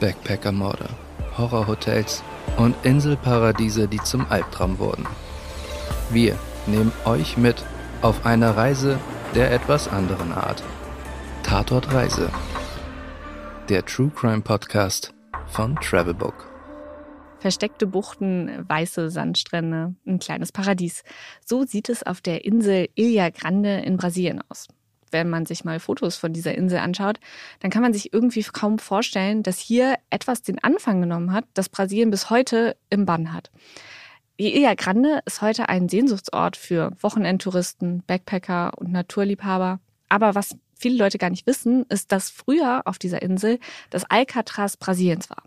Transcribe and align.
Backpackermorde, 0.00 0.88
Horrorhotels 1.36 2.22
und 2.56 2.74
Inselparadiese, 2.84 3.88
die 3.88 4.02
zum 4.02 4.26
Albtraum 4.30 4.78
wurden. 4.78 5.06
Wir 6.10 6.38
nehmen 6.66 6.92
euch 7.04 7.36
mit 7.36 7.64
auf 8.02 8.24
eine 8.24 8.56
Reise 8.56 8.98
der 9.34 9.52
etwas 9.52 9.88
anderen 9.88 10.32
Art. 10.32 10.62
Tatort 11.42 11.92
Reise. 11.92 12.30
Der 13.68 13.84
True 13.84 14.10
Crime 14.14 14.40
Podcast 14.40 15.14
von 15.46 15.76
Travelbook. 15.76 16.46
Versteckte 17.40 17.86
Buchten, 17.86 18.64
weiße 18.68 19.10
Sandstrände, 19.10 19.94
ein 20.06 20.18
kleines 20.18 20.50
Paradies. 20.50 21.04
So 21.44 21.64
sieht 21.64 21.88
es 21.88 22.02
auf 22.02 22.20
der 22.20 22.44
Insel 22.44 22.88
Ilha 22.96 23.30
Grande 23.30 23.78
in 23.80 23.96
Brasilien 23.96 24.42
aus. 24.48 24.66
Wenn 25.12 25.28
man 25.28 25.46
sich 25.46 25.64
mal 25.64 25.80
Fotos 25.80 26.16
von 26.16 26.32
dieser 26.32 26.54
Insel 26.54 26.78
anschaut, 26.78 27.20
dann 27.60 27.70
kann 27.70 27.82
man 27.82 27.92
sich 27.92 28.12
irgendwie 28.12 28.42
kaum 28.42 28.78
vorstellen, 28.78 29.42
dass 29.42 29.58
hier 29.58 29.96
etwas 30.10 30.42
den 30.42 30.62
Anfang 30.62 31.00
genommen 31.00 31.32
hat, 31.32 31.44
das 31.54 31.68
Brasilien 31.68 32.10
bis 32.10 32.30
heute 32.30 32.76
im 32.90 33.06
Bann 33.06 33.32
hat. 33.32 33.50
Die 34.40 34.54
Ilha 34.54 34.74
Grande 34.74 35.20
ist 35.24 35.42
heute 35.42 35.68
ein 35.68 35.88
Sehnsuchtsort 35.88 36.56
für 36.56 36.92
Wochenendtouristen, 37.00 38.04
Backpacker 38.06 38.72
und 38.78 38.92
Naturliebhaber. 38.92 39.80
Aber 40.08 40.36
was 40.36 40.56
viele 40.74 40.96
Leute 40.96 41.18
gar 41.18 41.30
nicht 41.30 41.46
wissen, 41.46 41.84
ist, 41.88 42.12
dass 42.12 42.30
früher 42.30 42.82
auf 42.84 42.98
dieser 42.98 43.20
Insel 43.20 43.58
das 43.90 44.04
Alcatraz 44.04 44.76
Brasiliens 44.76 45.28
war. 45.28 45.42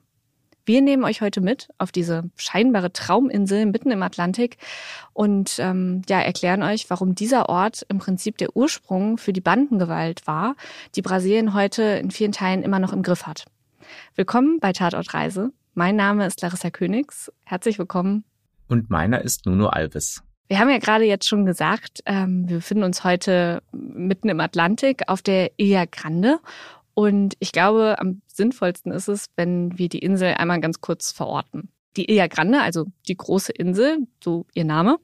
Wir 0.66 0.82
nehmen 0.82 1.04
euch 1.04 1.22
heute 1.22 1.42
mit 1.42 1.70
auf 1.80 1.92
diese 1.92 2.30
scheinbare 2.36 2.94
Trauminsel 2.94 3.66
mitten 3.66 3.90
im 3.90 4.04
Atlantik 4.04 4.58
und 5.14 5.58
ähm, 5.60 6.04
ja, 6.08 6.20
erklären 6.22 6.62
euch, 6.62 6.90
warum 6.90 7.16
dieser 7.16 7.50
Ort 7.50 7.86
im 7.90 7.98
Prinzip 7.98 8.38
der 8.38 8.56
Ursprung 8.56 9.18
für 9.18 9.34
die 9.34 9.42
Bandengewalt 9.42 10.28
war, 10.28 10.56
die 10.96 11.02
Brasilien 11.02 11.54
heute 11.56 11.82
in 11.82 12.12
vielen 12.12 12.32
Teilen 12.32 12.62
immer 12.62 12.80
noch 12.80 12.94
im 12.94 13.02
Griff 13.02 13.26
hat. 13.26 13.46
Willkommen 14.16 14.60
bei 14.60 14.72
Tatortreise. 14.72 15.52
Mein 15.74 15.96
Name 15.96 16.28
ist 16.28 16.42
Larissa 16.42 16.70
Königs. 16.70 17.32
Herzlich 17.44 17.80
willkommen. 17.80 18.24
Und 18.68 18.90
meiner 18.90 19.22
ist 19.22 19.46
Nuno 19.46 19.68
Alves. 19.68 20.22
Wir 20.48 20.60
haben 20.60 20.70
ja 20.70 20.80
gerade 20.80 21.06
jetzt 21.06 21.28
schon 21.30 21.46
gesagt, 21.46 22.02
ähm, 22.06 22.48
wir 22.48 22.58
befinden 22.58 22.84
uns 22.84 23.06
heute 23.06 23.64
mitten 23.72 24.28
im 24.28 24.42
Atlantik 24.42 25.04
auf 25.08 25.22
der 25.22 25.52
Ilha 25.56 25.86
Grande 25.86 26.40
und 26.94 27.36
ich 27.40 27.52
glaube, 27.52 27.98
am 28.00 28.22
sinnvollsten 28.28 28.92
ist 28.92 29.08
es, 29.08 29.28
wenn 29.36 29.78
wir 29.78 29.90
die 29.90 30.00
Insel 30.00 30.34
einmal 30.36 30.60
ganz 30.60 30.82
kurz 30.82 31.12
verorten. 31.12 31.70
Die 31.98 32.10
Ilha 32.10 32.28
Grande, 32.28 32.62
also 32.62 32.86
die 33.08 33.18
große 33.18 33.52
Insel, 33.52 34.08
so 34.24 34.46
ihr 34.54 34.64
Name, 34.64 34.98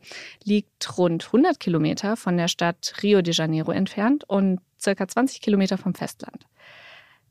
liegt 0.43 0.97
rund 0.97 1.25
100 1.25 1.59
Kilometer 1.59 2.15
von 2.15 2.37
der 2.37 2.47
Stadt 2.47 2.93
Rio 3.03 3.21
de 3.21 3.33
Janeiro 3.33 3.71
entfernt 3.71 4.23
und 4.27 4.59
circa 4.79 5.07
20 5.07 5.41
Kilometer 5.41 5.77
vom 5.77 5.93
Festland. 5.93 6.45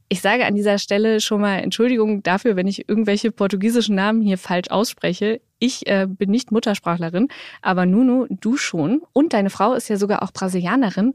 Ich 0.09 0.21
sage 0.21 0.47
an 0.47 0.55
dieser 0.55 0.79
Stelle 0.79 1.21
schon 1.21 1.41
mal 1.41 1.59
Entschuldigung 1.59 2.23
dafür, 2.23 2.55
wenn 2.55 2.69
ich 2.69 2.89
irgendwelche 2.89 3.33
portugiesischen 3.33 3.97
Namen 3.97 4.23
hier 4.23 4.39
falsch 4.39 4.71
ausspreche. 4.71 5.41
Ich 5.59 5.87
äh, 5.89 6.07
bin 6.09 6.31
nicht 6.31 6.53
Muttersprachlerin, 6.53 7.29
aber 7.61 7.87
Nuno, 7.87 8.27
du 8.31 8.57
schon. 8.57 9.03
Und 9.13 9.33
deine 9.33 9.51
Frau 9.51 9.73
ist 9.73 9.89
ja 9.89 9.97
sogar 9.97 10.23
auch 10.23 10.33
Brasilianerin 10.33 11.15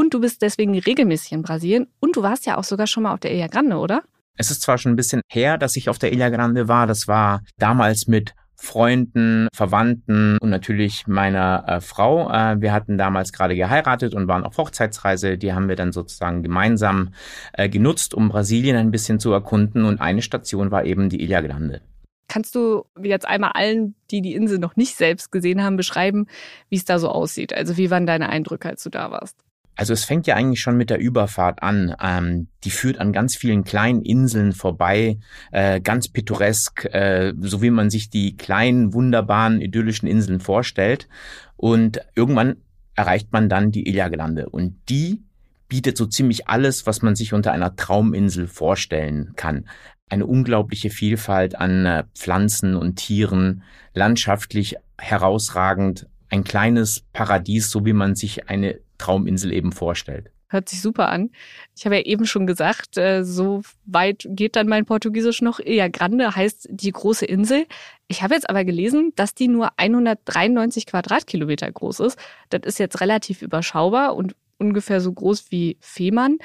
und 0.00 0.14
du 0.14 0.20
bist 0.20 0.40
deswegen 0.40 0.76
regelmäßig 0.78 1.32
in 1.32 1.42
Brasilien 1.42 1.86
und 2.00 2.16
du 2.16 2.22
warst 2.22 2.46
ja 2.46 2.56
auch 2.56 2.64
sogar 2.64 2.86
schon 2.86 3.02
mal 3.02 3.12
auf 3.12 3.20
der 3.20 3.32
Ilha 3.32 3.48
Grande, 3.48 3.76
oder? 3.76 4.02
Es 4.38 4.50
ist 4.50 4.62
zwar 4.62 4.78
schon 4.78 4.92
ein 4.92 4.96
bisschen 4.96 5.20
her, 5.28 5.58
dass 5.58 5.76
ich 5.76 5.90
auf 5.90 5.98
der 5.98 6.12
Ilha 6.12 6.30
Grande 6.30 6.68
war. 6.68 6.86
Das 6.86 7.06
war 7.06 7.42
damals 7.58 8.06
mit 8.06 8.34
Freunden, 8.56 9.48
Verwandten 9.54 10.38
und 10.38 10.48
natürlich 10.48 11.06
meiner 11.06 11.64
äh, 11.66 11.80
Frau. 11.82 12.30
Äh, 12.30 12.62
wir 12.62 12.72
hatten 12.72 12.96
damals 12.96 13.32
gerade 13.32 13.54
geheiratet 13.56 14.14
und 14.14 14.26
waren 14.26 14.44
auf 14.44 14.56
Hochzeitsreise. 14.56 15.36
Die 15.36 15.52
haben 15.52 15.68
wir 15.68 15.76
dann 15.76 15.92
sozusagen 15.92 16.42
gemeinsam 16.42 17.12
äh, 17.52 17.68
genutzt, 17.68 18.14
um 18.14 18.30
Brasilien 18.30 18.76
ein 18.76 18.90
bisschen 18.90 19.20
zu 19.20 19.32
erkunden. 19.32 19.84
Und 19.84 20.00
eine 20.00 20.22
Station 20.22 20.70
war 20.70 20.84
eben 20.86 21.10
die 21.10 21.22
Ilha 21.22 21.42
Grande. 21.42 21.82
Kannst 22.28 22.54
du 22.54 22.84
jetzt 23.02 23.26
einmal 23.28 23.52
allen, 23.52 23.94
die 24.10 24.22
die 24.22 24.34
Insel 24.34 24.58
noch 24.58 24.76
nicht 24.76 24.96
selbst 24.96 25.30
gesehen 25.30 25.62
haben, 25.62 25.76
beschreiben, 25.76 26.26
wie 26.70 26.76
es 26.76 26.86
da 26.86 26.98
so 26.98 27.10
aussieht? 27.10 27.52
Also 27.52 27.76
wie 27.76 27.90
waren 27.90 28.06
deine 28.06 28.30
Eindrücke, 28.30 28.68
als 28.68 28.82
du 28.82 28.88
da 28.88 29.10
warst? 29.10 29.36
Also 29.80 29.94
es 29.94 30.04
fängt 30.04 30.26
ja 30.26 30.36
eigentlich 30.36 30.60
schon 30.60 30.76
mit 30.76 30.90
der 30.90 30.98
Überfahrt 30.98 31.62
an. 31.62 31.96
Ähm, 32.02 32.48
die 32.64 32.70
führt 32.70 32.98
an 32.98 33.14
ganz 33.14 33.34
vielen 33.34 33.64
kleinen 33.64 34.02
Inseln 34.02 34.52
vorbei, 34.52 35.20
äh, 35.52 35.80
ganz 35.80 36.08
pittoresk, 36.08 36.84
äh, 36.92 37.32
so 37.40 37.62
wie 37.62 37.70
man 37.70 37.88
sich 37.88 38.10
die 38.10 38.36
kleinen, 38.36 38.92
wunderbaren, 38.92 39.62
idyllischen 39.62 40.06
Inseln 40.06 40.40
vorstellt. 40.40 41.08
Und 41.56 42.02
irgendwann 42.14 42.56
erreicht 42.94 43.32
man 43.32 43.48
dann 43.48 43.70
die 43.70 43.88
Ilha-Gelande. 43.88 44.50
Und 44.50 44.76
die 44.90 45.22
bietet 45.66 45.96
so 45.96 46.04
ziemlich 46.04 46.46
alles, 46.46 46.86
was 46.86 47.00
man 47.00 47.16
sich 47.16 47.32
unter 47.32 47.52
einer 47.52 47.74
Trauminsel 47.74 48.48
vorstellen 48.48 49.32
kann. 49.36 49.66
Eine 50.10 50.26
unglaubliche 50.26 50.90
Vielfalt 50.90 51.54
an 51.54 51.86
äh, 51.86 52.04
Pflanzen 52.14 52.76
und 52.76 52.96
Tieren, 52.96 53.62
landschaftlich 53.94 54.76
herausragend, 54.98 56.06
ein 56.28 56.44
kleines 56.44 57.06
Paradies, 57.14 57.70
so 57.70 57.86
wie 57.86 57.94
man 57.94 58.14
sich 58.14 58.50
eine 58.50 58.78
Trauminsel 59.00 59.52
eben 59.52 59.72
vorstellt. 59.72 60.30
Hört 60.48 60.68
sich 60.68 60.80
super 60.82 61.08
an. 61.08 61.30
Ich 61.76 61.84
habe 61.84 61.96
ja 61.96 62.02
eben 62.02 62.26
schon 62.26 62.46
gesagt, 62.46 62.96
äh, 62.96 63.24
so 63.24 63.62
weit 63.86 64.26
geht 64.30 64.56
dann 64.56 64.66
mein 64.66 64.84
Portugiesisch 64.84 65.42
noch. 65.42 65.60
Ilha 65.60 65.88
Grande 65.88 66.34
heißt 66.34 66.68
die 66.70 66.90
große 66.90 67.24
Insel. 67.24 67.66
Ich 68.08 68.22
habe 68.22 68.34
jetzt 68.34 68.50
aber 68.50 68.64
gelesen, 68.64 69.12
dass 69.14 69.34
die 69.34 69.46
nur 69.46 69.70
193 69.76 70.86
Quadratkilometer 70.86 71.70
groß 71.70 72.00
ist. 72.00 72.18
Das 72.48 72.62
ist 72.64 72.78
jetzt 72.80 73.00
relativ 73.00 73.42
überschaubar 73.42 74.16
und 74.16 74.34
ungefähr 74.58 75.00
so 75.00 75.12
groß 75.12 75.50
wie 75.50 75.76
Fehmarn. 75.80 76.38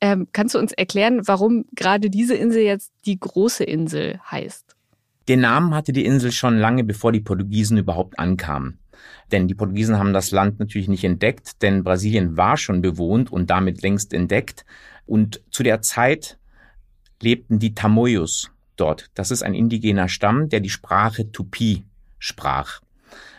Ähm, 0.00 0.28
kannst 0.32 0.54
du 0.54 0.58
uns 0.58 0.72
erklären, 0.72 1.20
warum 1.28 1.66
gerade 1.74 2.08
diese 2.08 2.34
Insel 2.34 2.62
jetzt 2.62 2.92
die 3.04 3.20
große 3.20 3.64
Insel 3.64 4.20
heißt? 4.30 4.74
Den 5.28 5.40
Namen 5.40 5.74
hatte 5.74 5.92
die 5.92 6.04
Insel 6.04 6.32
schon 6.32 6.58
lange 6.58 6.82
bevor 6.82 7.12
die 7.12 7.20
Portugiesen 7.20 7.78
überhaupt 7.78 8.18
ankamen. 8.18 8.79
Denn 9.32 9.48
die 9.48 9.54
Portugiesen 9.54 9.98
haben 9.98 10.12
das 10.12 10.30
Land 10.30 10.58
natürlich 10.58 10.88
nicht 10.88 11.04
entdeckt, 11.04 11.62
denn 11.62 11.84
Brasilien 11.84 12.36
war 12.36 12.56
schon 12.56 12.82
bewohnt 12.82 13.30
und 13.30 13.50
damit 13.50 13.82
längst 13.82 14.12
entdeckt. 14.12 14.64
Und 15.06 15.40
zu 15.50 15.62
der 15.62 15.82
Zeit 15.82 16.38
lebten 17.22 17.58
die 17.58 17.74
Tamoyos 17.74 18.50
dort. 18.76 19.10
Das 19.14 19.30
ist 19.30 19.42
ein 19.42 19.54
indigener 19.54 20.08
Stamm, 20.08 20.48
der 20.48 20.60
die 20.60 20.70
Sprache 20.70 21.30
Tupi 21.30 21.84
sprach. 22.18 22.80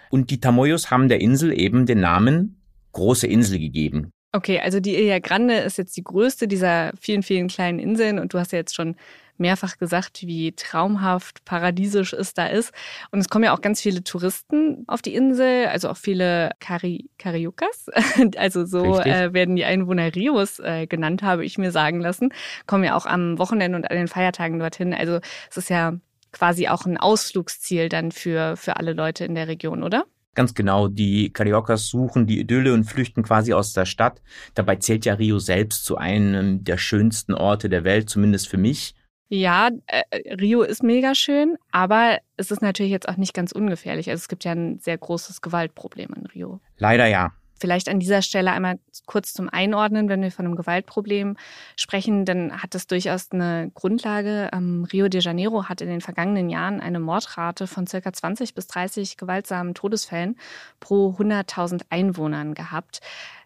Und 0.09 0.29
die 0.29 0.39
Tamoyos 0.39 0.91
haben 0.91 1.09
der 1.09 1.21
Insel 1.21 1.57
eben 1.57 1.85
den 1.85 2.01
Namen 2.01 2.57
Große 2.93 3.27
Insel 3.27 3.59
gegeben. 3.59 4.11
Okay, 4.33 4.59
also 4.59 4.79
die 4.79 4.95
Ilha 4.95 5.19
Grande 5.19 5.55
ist 5.55 5.77
jetzt 5.77 5.95
die 5.97 6.03
größte 6.03 6.47
dieser 6.47 6.91
vielen, 6.99 7.23
vielen 7.23 7.47
kleinen 7.47 7.79
Inseln 7.79 8.19
und 8.19 8.33
du 8.33 8.39
hast 8.39 8.51
ja 8.51 8.59
jetzt 8.59 8.75
schon 8.75 8.95
mehrfach 9.37 9.77
gesagt, 9.77 10.21
wie 10.21 10.53
traumhaft, 10.53 11.43
paradiesisch 11.45 12.13
es 12.13 12.33
da 12.33 12.47
ist. 12.47 12.73
Und 13.11 13.19
es 13.19 13.29
kommen 13.29 13.45
ja 13.45 13.53
auch 13.53 13.61
ganz 13.61 13.81
viele 13.81 14.03
Touristen 14.03 14.83
auf 14.87 15.01
die 15.01 15.15
Insel, 15.15 15.67
also 15.67 15.89
auch 15.89 15.97
viele 15.97 16.51
Kari 16.59 17.09
Cariocas, 17.17 17.87
also 18.37 18.65
so 18.65 18.99
äh, 18.99 19.33
werden 19.33 19.55
die 19.55 19.65
Einwohner 19.65 20.13
Rios 20.15 20.59
äh, 20.59 20.87
genannt, 20.87 21.23
habe 21.23 21.45
ich 21.45 21.57
mir 21.57 21.71
sagen 21.71 22.01
lassen, 22.01 22.33
kommen 22.67 22.83
ja 22.83 22.95
auch 22.95 23.05
am 23.05 23.37
Wochenende 23.37 23.77
und 23.77 23.89
an 23.89 23.97
den 23.97 24.07
Feiertagen 24.07 24.59
dorthin. 24.59 24.93
Also 24.93 25.19
es 25.49 25.57
ist 25.57 25.69
ja 25.69 25.93
quasi 26.31 26.67
auch 26.67 26.85
ein 26.85 26.97
Ausflugsziel 26.97 27.89
dann 27.89 28.11
für, 28.11 28.55
für 28.55 28.77
alle 28.77 28.93
Leute 28.93 29.25
in 29.25 29.35
der 29.35 29.47
Region, 29.47 29.83
oder? 29.83 30.05
Ganz 30.33 30.53
genau, 30.53 30.87
die 30.87 31.33
Cariocas 31.33 31.87
suchen 31.87 32.25
die 32.25 32.39
Idylle 32.39 32.73
und 32.73 32.85
flüchten 32.85 33.21
quasi 33.21 33.53
aus 33.53 33.73
der 33.73 33.85
Stadt. 33.85 34.21
Dabei 34.53 34.77
zählt 34.77 35.05
ja 35.05 35.15
Rio 35.15 35.39
selbst 35.39 35.83
zu 35.83 35.97
einem 35.97 36.63
der 36.63 36.77
schönsten 36.77 37.33
Orte 37.33 37.67
der 37.67 37.83
Welt, 37.83 38.09
zumindest 38.09 38.47
für 38.47 38.57
mich. 38.57 38.95
Ja, 39.33 39.69
äh, 39.87 40.03
Rio 40.33 40.61
ist 40.61 40.83
mega 40.83 41.15
schön, 41.15 41.57
aber 41.71 42.19
es 42.35 42.51
ist 42.51 42.61
natürlich 42.61 42.91
jetzt 42.91 43.07
auch 43.07 43.15
nicht 43.15 43.33
ganz 43.33 43.53
ungefährlich. 43.53 44.09
Also 44.09 44.19
es 44.19 44.27
gibt 44.27 44.43
ja 44.43 44.51
ein 44.51 44.79
sehr 44.79 44.97
großes 44.97 45.41
Gewaltproblem 45.41 46.09
in 46.17 46.25
Rio. 46.25 46.59
Leider 46.77 47.07
ja. 47.07 47.31
Vielleicht 47.57 47.87
an 47.87 48.01
dieser 48.01 48.23
Stelle 48.23 48.51
einmal 48.51 48.77
kurz 49.05 49.31
zum 49.31 49.47
Einordnen, 49.47 50.09
wenn 50.09 50.21
wir 50.21 50.33
von 50.33 50.45
einem 50.45 50.57
Gewaltproblem 50.57 51.37
sprechen, 51.77 52.25
dann 52.25 52.61
hat 52.61 52.75
das 52.75 52.87
durchaus 52.87 53.31
eine 53.31 53.71
Grundlage. 53.73 54.49
Ähm, 54.51 54.85
Rio 54.91 55.07
de 55.07 55.21
Janeiro 55.21 55.69
hat 55.69 55.79
in 55.79 55.87
den 55.87 56.01
vergangenen 56.01 56.49
Jahren 56.49 56.81
eine 56.81 56.99
Mordrate 56.99 57.67
von 57.67 57.87
circa 57.87 58.11
20 58.11 58.53
bis 58.53 58.67
30 58.67 59.15
gewaltsamen 59.15 59.75
Todesfällen 59.75 60.37
pro 60.81 61.15
100.000 61.17 61.83
Einwohnern 61.89 62.53
gehabt. 62.53 62.99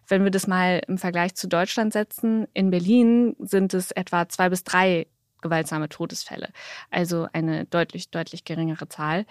Wenn 0.08 0.24
wir 0.24 0.32
das 0.32 0.48
mal 0.48 0.82
im 0.88 0.98
Vergleich 0.98 1.36
zu 1.36 1.46
Deutschland 1.46 1.92
setzen, 1.92 2.48
in 2.54 2.70
Berlin 2.70 3.36
sind 3.38 3.72
es 3.72 3.92
etwa 3.92 4.28
zwei 4.28 4.48
bis 4.48 4.64
drei 4.64 5.06
gewaltsame 5.46 5.88
Todesfälle. 5.88 6.50
Also 6.90 7.26
eine 7.32 7.64
deutlich, 7.64 8.10
deutlich 8.10 8.44
geringere 8.44 8.88
Zahl. 8.88 9.26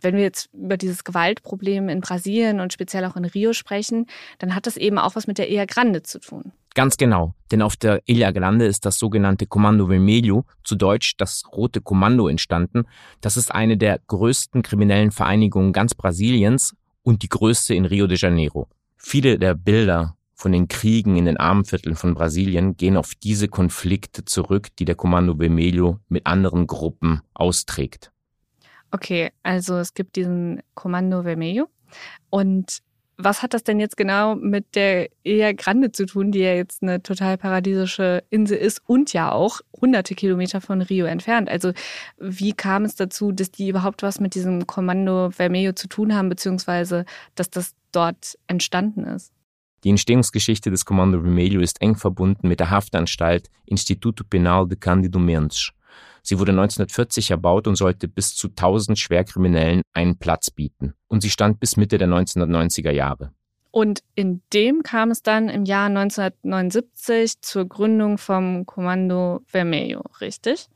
Wenn 0.00 0.14
wir 0.14 0.22
jetzt 0.22 0.50
über 0.52 0.76
dieses 0.76 1.02
Gewaltproblem 1.02 1.88
in 1.88 2.00
Brasilien 2.00 2.60
und 2.60 2.72
speziell 2.72 3.04
auch 3.04 3.16
in 3.16 3.24
Rio 3.24 3.52
sprechen, 3.52 4.06
dann 4.38 4.54
hat 4.54 4.66
das 4.66 4.76
eben 4.76 4.98
auch 4.98 5.16
was 5.16 5.26
mit 5.26 5.38
der 5.38 5.50
Ilha 5.50 5.64
Grande 5.64 6.02
zu 6.02 6.20
tun. 6.20 6.52
Ganz 6.74 6.96
genau, 6.96 7.34
denn 7.50 7.62
auf 7.62 7.76
der 7.76 8.02
Ilha 8.06 8.30
Grande 8.30 8.66
ist 8.66 8.86
das 8.86 8.98
sogenannte 8.98 9.46
Kommando 9.46 9.88
Vermelho, 9.88 10.44
zu 10.62 10.76
Deutsch 10.76 11.16
das 11.16 11.42
Rote 11.52 11.80
Kommando 11.80 12.28
entstanden. 12.28 12.84
Das 13.20 13.36
ist 13.36 13.52
eine 13.52 13.76
der 13.76 13.98
größten 14.06 14.62
kriminellen 14.62 15.10
Vereinigungen 15.10 15.72
ganz 15.72 15.94
Brasiliens 15.94 16.76
und 17.02 17.22
die 17.22 17.28
größte 17.28 17.74
in 17.74 17.84
Rio 17.84 18.06
de 18.06 18.16
Janeiro. 18.16 18.68
Viele 18.96 19.38
der 19.38 19.54
Bilder 19.54 20.17
von 20.38 20.52
den 20.52 20.68
Kriegen 20.68 21.16
in 21.16 21.24
den 21.24 21.36
Armenvierteln 21.36 21.96
von 21.96 22.14
Brasilien 22.14 22.76
gehen 22.76 22.96
auf 22.96 23.14
diese 23.16 23.48
Konflikte 23.48 24.24
zurück, 24.24 24.68
die 24.78 24.84
der 24.84 24.94
Kommando 24.94 25.34
Vermelho 25.36 25.98
mit 26.08 26.26
anderen 26.26 26.68
Gruppen 26.68 27.22
austrägt. 27.34 28.12
Okay, 28.92 29.32
also 29.42 29.76
es 29.78 29.94
gibt 29.94 30.14
diesen 30.14 30.62
Kommando 30.74 31.24
Vermelho 31.24 31.68
und 32.30 32.78
was 33.20 33.42
hat 33.42 33.52
das 33.52 33.64
denn 33.64 33.80
jetzt 33.80 33.96
genau 33.96 34.36
mit 34.36 34.76
der 34.76 35.08
Ilha 35.24 35.50
Grande 35.50 35.90
zu 35.90 36.06
tun, 36.06 36.30
die 36.30 36.38
ja 36.38 36.54
jetzt 36.54 36.84
eine 36.84 37.02
total 37.02 37.36
paradiesische 37.36 38.22
Insel 38.30 38.58
ist 38.58 38.80
und 38.86 39.12
ja 39.12 39.32
auch 39.32 39.60
hunderte 39.80 40.14
Kilometer 40.14 40.60
von 40.60 40.82
Rio 40.82 41.06
entfernt? 41.06 41.48
Also 41.48 41.72
wie 42.16 42.52
kam 42.52 42.84
es 42.84 42.94
dazu, 42.94 43.32
dass 43.32 43.50
die 43.50 43.70
überhaupt 43.70 44.04
was 44.04 44.20
mit 44.20 44.36
diesem 44.36 44.68
Kommando 44.68 45.32
Vermelho 45.32 45.72
zu 45.72 45.88
tun 45.88 46.14
haben, 46.14 46.28
beziehungsweise 46.28 47.04
dass 47.34 47.50
das 47.50 47.74
dort 47.90 48.38
entstanden 48.46 49.02
ist? 49.02 49.32
Die 49.84 49.90
Entstehungsgeschichte 49.90 50.70
des 50.70 50.84
Kommando 50.84 51.20
Vermelho 51.20 51.60
ist 51.60 51.80
eng 51.80 51.94
verbunden 51.94 52.48
mit 52.48 52.60
der 52.60 52.70
Haftanstalt 52.70 53.48
Instituto 53.66 54.24
Penal 54.24 54.66
de 54.66 54.76
Cândido 54.76 55.18
Mendes. 55.18 55.72
Sie 56.22 56.38
wurde 56.38 56.52
1940 56.52 57.30
erbaut 57.30 57.66
und 57.66 57.76
sollte 57.76 58.08
bis 58.08 58.34
zu 58.34 58.48
1000 58.48 58.98
Schwerkriminellen 58.98 59.82
einen 59.94 60.18
Platz 60.18 60.50
bieten. 60.50 60.94
Und 61.06 61.22
sie 61.22 61.30
stand 61.30 61.60
bis 61.60 61.76
Mitte 61.76 61.96
der 61.96 62.08
1990er 62.08 62.90
Jahre. 62.90 63.32
Und 63.70 64.02
in 64.14 64.42
dem 64.52 64.82
kam 64.82 65.10
es 65.10 65.22
dann 65.22 65.48
im 65.48 65.64
Jahr 65.64 65.86
1979 65.86 67.40
zur 67.40 67.66
Gründung 67.66 68.18
vom 68.18 68.66
Kommando 68.66 69.40
Vermelho, 69.46 70.02
richtig? 70.20 70.68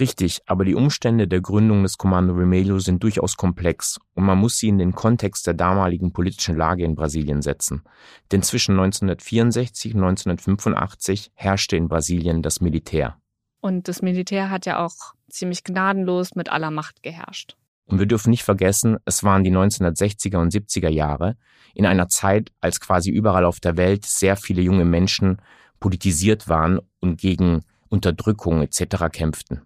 Richtig, 0.00 0.40
aber 0.46 0.64
die 0.64 0.74
Umstände 0.74 1.28
der 1.28 1.42
Gründung 1.42 1.82
des 1.82 1.98
Kommando 1.98 2.34
Vermelho 2.34 2.78
sind 2.78 3.02
durchaus 3.02 3.36
komplex 3.36 3.98
und 4.14 4.24
man 4.24 4.38
muss 4.38 4.56
sie 4.56 4.68
in 4.68 4.78
den 4.78 4.94
Kontext 4.94 5.46
der 5.46 5.54
damaligen 5.54 6.12
politischen 6.12 6.56
Lage 6.56 6.84
in 6.84 6.94
Brasilien 6.94 7.42
setzen. 7.42 7.82
Denn 8.30 8.42
zwischen 8.42 8.72
1964 8.72 9.94
und 9.94 10.02
1985 10.02 11.32
herrschte 11.34 11.76
in 11.76 11.88
Brasilien 11.88 12.42
das 12.42 12.62
Militär. 12.62 13.18
Und 13.60 13.86
das 13.86 14.00
Militär 14.00 14.50
hat 14.50 14.64
ja 14.64 14.84
auch 14.84 15.14
ziemlich 15.28 15.62
gnadenlos 15.62 16.34
mit 16.34 16.50
aller 16.50 16.70
Macht 16.70 17.02
geherrscht. 17.02 17.56
Und 17.84 17.98
wir 17.98 18.06
dürfen 18.06 18.30
nicht 18.30 18.44
vergessen, 18.44 18.96
es 19.04 19.22
waren 19.22 19.44
die 19.44 19.52
1960er 19.52 20.38
und 20.38 20.52
70er 20.52 20.88
Jahre, 20.88 21.36
in 21.74 21.84
einer 21.84 22.08
Zeit, 22.08 22.50
als 22.60 22.80
quasi 22.80 23.10
überall 23.10 23.44
auf 23.44 23.60
der 23.60 23.76
Welt 23.76 24.06
sehr 24.06 24.36
viele 24.36 24.62
junge 24.62 24.84
Menschen 24.84 25.42
politisiert 25.80 26.48
waren 26.48 26.80
und 27.00 27.20
gegen 27.20 27.60
Unterdrückung 27.88 28.62
etc. 28.62 29.10
kämpften. 29.12 29.62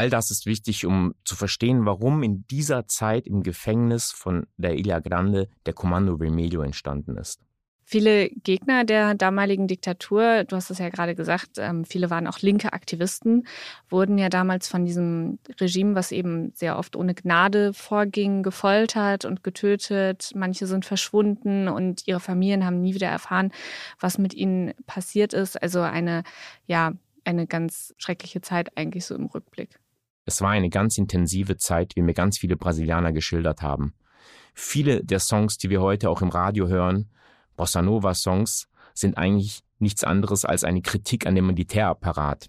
All 0.00 0.08
das 0.08 0.30
ist 0.30 0.46
wichtig, 0.46 0.86
um 0.86 1.14
zu 1.26 1.36
verstehen, 1.36 1.84
warum 1.84 2.22
in 2.22 2.46
dieser 2.50 2.86
Zeit 2.86 3.26
im 3.26 3.42
Gefängnis 3.42 4.12
von 4.12 4.46
der 4.56 4.78
Ilha 4.78 4.98
Grande 4.98 5.50
der 5.66 5.74
Kommando 5.74 6.16
Vermelho 6.16 6.62
entstanden 6.62 7.18
ist. 7.18 7.42
Viele 7.84 8.30
Gegner 8.30 8.84
der 8.84 9.14
damaligen 9.14 9.66
Diktatur, 9.66 10.44
du 10.44 10.56
hast 10.56 10.70
es 10.70 10.78
ja 10.78 10.88
gerade 10.88 11.14
gesagt, 11.14 11.58
ähm, 11.58 11.84
viele 11.84 12.08
waren 12.08 12.26
auch 12.26 12.38
linke 12.38 12.72
Aktivisten, 12.72 13.46
wurden 13.90 14.16
ja 14.16 14.30
damals 14.30 14.68
von 14.68 14.86
diesem 14.86 15.38
Regime, 15.60 15.94
was 15.94 16.12
eben 16.12 16.52
sehr 16.54 16.78
oft 16.78 16.96
ohne 16.96 17.14
Gnade 17.14 17.74
vorging, 17.74 18.42
gefoltert 18.42 19.26
und 19.26 19.44
getötet. 19.44 20.30
Manche 20.34 20.66
sind 20.66 20.86
verschwunden 20.86 21.68
und 21.68 22.08
ihre 22.08 22.20
Familien 22.20 22.64
haben 22.64 22.80
nie 22.80 22.94
wieder 22.94 23.08
erfahren, 23.08 23.52
was 23.98 24.16
mit 24.16 24.32
ihnen 24.32 24.72
passiert 24.86 25.34
ist. 25.34 25.62
Also 25.62 25.82
eine, 25.82 26.22
ja, 26.66 26.94
eine 27.24 27.46
ganz 27.46 27.94
schreckliche 27.98 28.40
Zeit 28.40 28.78
eigentlich 28.78 29.04
so 29.04 29.14
im 29.14 29.26
Rückblick. 29.26 29.79
Es 30.30 30.40
war 30.40 30.50
eine 30.50 30.70
ganz 30.70 30.96
intensive 30.96 31.56
Zeit, 31.56 31.96
wie 31.96 32.02
mir 32.02 32.14
ganz 32.14 32.38
viele 32.38 32.56
Brasilianer 32.56 33.10
geschildert 33.10 33.62
haben. 33.62 33.94
Viele 34.54 35.02
der 35.02 35.18
Songs, 35.18 35.58
die 35.58 35.70
wir 35.70 35.80
heute 35.80 36.08
auch 36.08 36.22
im 36.22 36.28
Radio 36.28 36.68
hören, 36.68 37.10
Bossa 37.56 37.82
Nova 37.82 38.14
Songs 38.14 38.68
sind 38.94 39.18
eigentlich 39.18 39.64
nichts 39.80 40.04
anderes 40.04 40.44
als 40.44 40.62
eine 40.62 40.82
Kritik 40.82 41.26
an 41.26 41.34
dem 41.34 41.48
Militärapparat. 41.48 42.48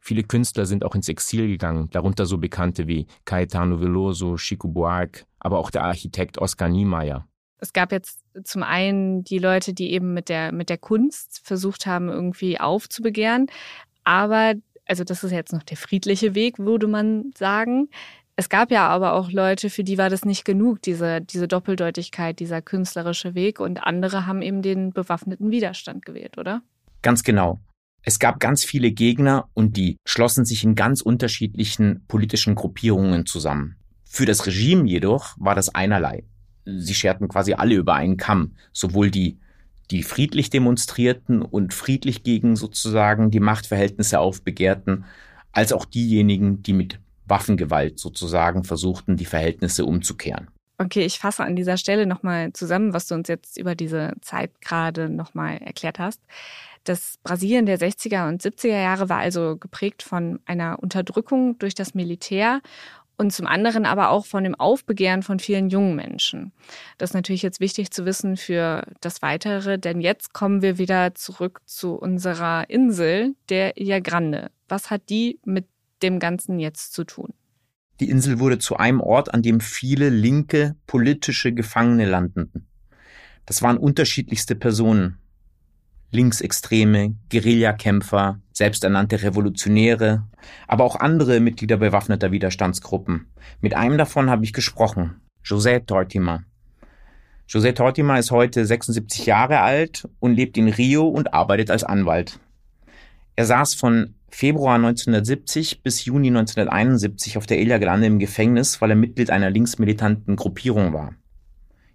Viele 0.00 0.24
Künstler 0.24 0.66
sind 0.66 0.84
auch 0.84 0.96
ins 0.96 1.08
Exil 1.08 1.46
gegangen, 1.46 1.88
darunter 1.92 2.26
so 2.26 2.38
bekannte 2.38 2.88
wie 2.88 3.06
Caetano 3.24 3.80
Veloso, 3.80 4.34
Chico 4.34 4.66
Buarque, 4.66 5.26
aber 5.38 5.60
auch 5.60 5.70
der 5.70 5.84
Architekt 5.84 6.38
Oskar 6.38 6.68
Niemeyer. 6.68 7.28
Es 7.58 7.72
gab 7.72 7.92
jetzt 7.92 8.24
zum 8.42 8.64
einen 8.64 9.22
die 9.22 9.38
Leute, 9.38 9.74
die 9.74 9.92
eben 9.92 10.12
mit 10.12 10.28
der, 10.28 10.50
mit 10.50 10.70
der 10.70 10.78
Kunst 10.78 11.40
versucht 11.44 11.86
haben, 11.86 12.08
irgendwie 12.08 12.58
aufzubegehren. 12.58 13.46
Aber, 14.02 14.54
also 14.86 15.04
das 15.04 15.24
ist 15.24 15.32
jetzt 15.32 15.52
noch 15.52 15.62
der 15.62 15.76
friedliche 15.76 16.34
Weg, 16.34 16.58
würde 16.58 16.86
man 16.86 17.30
sagen. 17.36 17.88
Es 18.36 18.48
gab 18.48 18.70
ja 18.70 18.86
aber 18.88 19.14
auch 19.14 19.30
Leute, 19.30 19.70
für 19.70 19.82
die 19.82 19.96
war 19.98 20.10
das 20.10 20.24
nicht 20.24 20.44
genug, 20.44 20.82
diese, 20.82 21.22
diese 21.22 21.48
Doppeldeutigkeit, 21.48 22.38
dieser 22.38 22.60
künstlerische 22.60 23.34
Weg. 23.34 23.60
Und 23.60 23.84
andere 23.84 24.26
haben 24.26 24.42
eben 24.42 24.60
den 24.60 24.92
bewaffneten 24.92 25.50
Widerstand 25.50 26.04
gewählt, 26.04 26.36
oder? 26.36 26.62
Ganz 27.02 27.22
genau. 27.22 27.60
Es 28.02 28.18
gab 28.18 28.38
ganz 28.38 28.62
viele 28.64 28.92
Gegner 28.92 29.48
und 29.54 29.76
die 29.76 29.96
schlossen 30.06 30.44
sich 30.44 30.62
in 30.64 30.74
ganz 30.74 31.00
unterschiedlichen 31.00 32.04
politischen 32.06 32.54
Gruppierungen 32.54 33.26
zusammen. 33.26 33.76
Für 34.04 34.26
das 34.26 34.46
Regime 34.46 34.88
jedoch 34.88 35.34
war 35.38 35.54
das 35.54 35.74
einerlei. 35.74 36.22
Sie 36.64 36.94
scherten 36.94 37.28
quasi 37.28 37.54
alle 37.54 37.74
über 37.74 37.94
einen 37.94 38.16
Kamm, 38.16 38.54
sowohl 38.72 39.10
die, 39.10 39.38
die 39.90 40.02
friedlich 40.02 40.50
demonstrierten 40.50 41.42
und 41.42 41.74
friedlich 41.74 42.22
gegen 42.22 42.56
sozusagen 42.56 43.30
die 43.30 43.40
Machtverhältnisse 43.40 44.18
aufbegehrten, 44.18 45.04
als 45.52 45.72
auch 45.72 45.84
diejenigen, 45.84 46.62
die 46.62 46.72
mit 46.72 47.00
Waffengewalt 47.26 47.98
sozusagen 47.98 48.64
versuchten, 48.64 49.16
die 49.16 49.24
Verhältnisse 49.24 49.84
umzukehren. 49.84 50.48
Okay, 50.78 51.06
ich 51.06 51.18
fasse 51.18 51.42
an 51.42 51.56
dieser 51.56 51.78
Stelle 51.78 52.06
nochmal 52.06 52.52
zusammen, 52.52 52.92
was 52.92 53.06
du 53.06 53.14
uns 53.14 53.28
jetzt 53.28 53.56
über 53.56 53.74
diese 53.74 54.12
Zeit 54.20 54.60
gerade 54.60 55.08
nochmal 55.08 55.56
erklärt 55.58 55.98
hast. 55.98 56.20
Das 56.84 57.18
Brasilien 57.22 57.66
der 57.66 57.80
60er 57.80 58.28
und 58.28 58.42
70er 58.42 58.80
Jahre 58.80 59.08
war 59.08 59.18
also 59.18 59.56
geprägt 59.56 60.02
von 60.02 60.38
einer 60.44 60.78
Unterdrückung 60.80 61.58
durch 61.58 61.74
das 61.74 61.94
Militär 61.94 62.60
und 63.16 63.32
zum 63.32 63.46
anderen 63.46 63.86
aber 63.86 64.10
auch 64.10 64.26
von 64.26 64.44
dem 64.44 64.54
Aufbegehren 64.54 65.22
von 65.22 65.38
vielen 65.38 65.68
jungen 65.68 65.96
Menschen. 65.96 66.52
Das 66.98 67.10
ist 67.10 67.14
natürlich 67.14 67.42
jetzt 67.42 67.60
wichtig 67.60 67.90
zu 67.90 68.04
wissen 68.04 68.36
für 68.36 68.82
das 69.00 69.22
Weitere, 69.22 69.78
denn 69.78 70.00
jetzt 70.00 70.32
kommen 70.32 70.62
wir 70.62 70.78
wieder 70.78 71.14
zurück 71.14 71.60
zu 71.64 71.94
unserer 71.94 72.68
Insel, 72.68 73.34
der 73.48 73.78
Ilha 73.78 74.00
Grande. 74.00 74.50
Was 74.68 74.90
hat 74.90 75.08
die 75.08 75.40
mit 75.44 75.66
dem 76.02 76.18
Ganzen 76.18 76.58
jetzt 76.58 76.92
zu 76.92 77.04
tun? 77.04 77.32
Die 78.00 78.10
Insel 78.10 78.38
wurde 78.38 78.58
zu 78.58 78.76
einem 78.76 79.00
Ort, 79.00 79.32
an 79.32 79.42
dem 79.42 79.60
viele 79.60 80.10
linke 80.10 80.76
politische 80.86 81.52
Gefangene 81.52 82.04
landeten. 82.04 82.66
Das 83.46 83.62
waren 83.62 83.78
unterschiedlichste 83.78 84.54
Personen. 84.54 85.18
Linksextreme, 86.10 87.16
Guerillakämpfer, 87.30 88.40
selbsternannte 88.52 89.22
Revolutionäre, 89.22 90.26
aber 90.68 90.84
auch 90.84 90.96
andere 90.96 91.40
Mitglieder 91.40 91.76
bewaffneter 91.76 92.32
Widerstandsgruppen. 92.32 93.26
Mit 93.60 93.74
einem 93.74 93.98
davon 93.98 94.30
habe 94.30 94.44
ich 94.44 94.52
gesprochen, 94.52 95.20
José 95.44 95.84
Tortima. 95.84 96.44
José 97.48 97.74
Tortima 97.74 98.18
ist 98.18 98.30
heute 98.30 98.64
76 98.64 99.26
Jahre 99.26 99.60
alt 99.60 100.08
und 100.18 100.34
lebt 100.34 100.56
in 100.56 100.68
Rio 100.68 101.06
und 101.06 101.32
arbeitet 101.34 101.70
als 101.70 101.84
Anwalt. 101.84 102.40
Er 103.36 103.46
saß 103.46 103.74
von 103.74 104.14
Februar 104.28 104.74
1970 104.74 105.82
bis 105.82 106.04
Juni 106.04 106.28
1971 106.28 107.38
auf 107.38 107.46
der 107.46 107.60
Ilha 107.60 107.78
Grande 107.78 108.06
im 108.06 108.18
Gefängnis, 108.18 108.80
weil 108.80 108.90
er 108.90 108.96
Mitglied 108.96 109.30
einer 109.30 109.50
linksmilitanten 109.50 110.36
Gruppierung 110.36 110.92
war. 110.92 111.14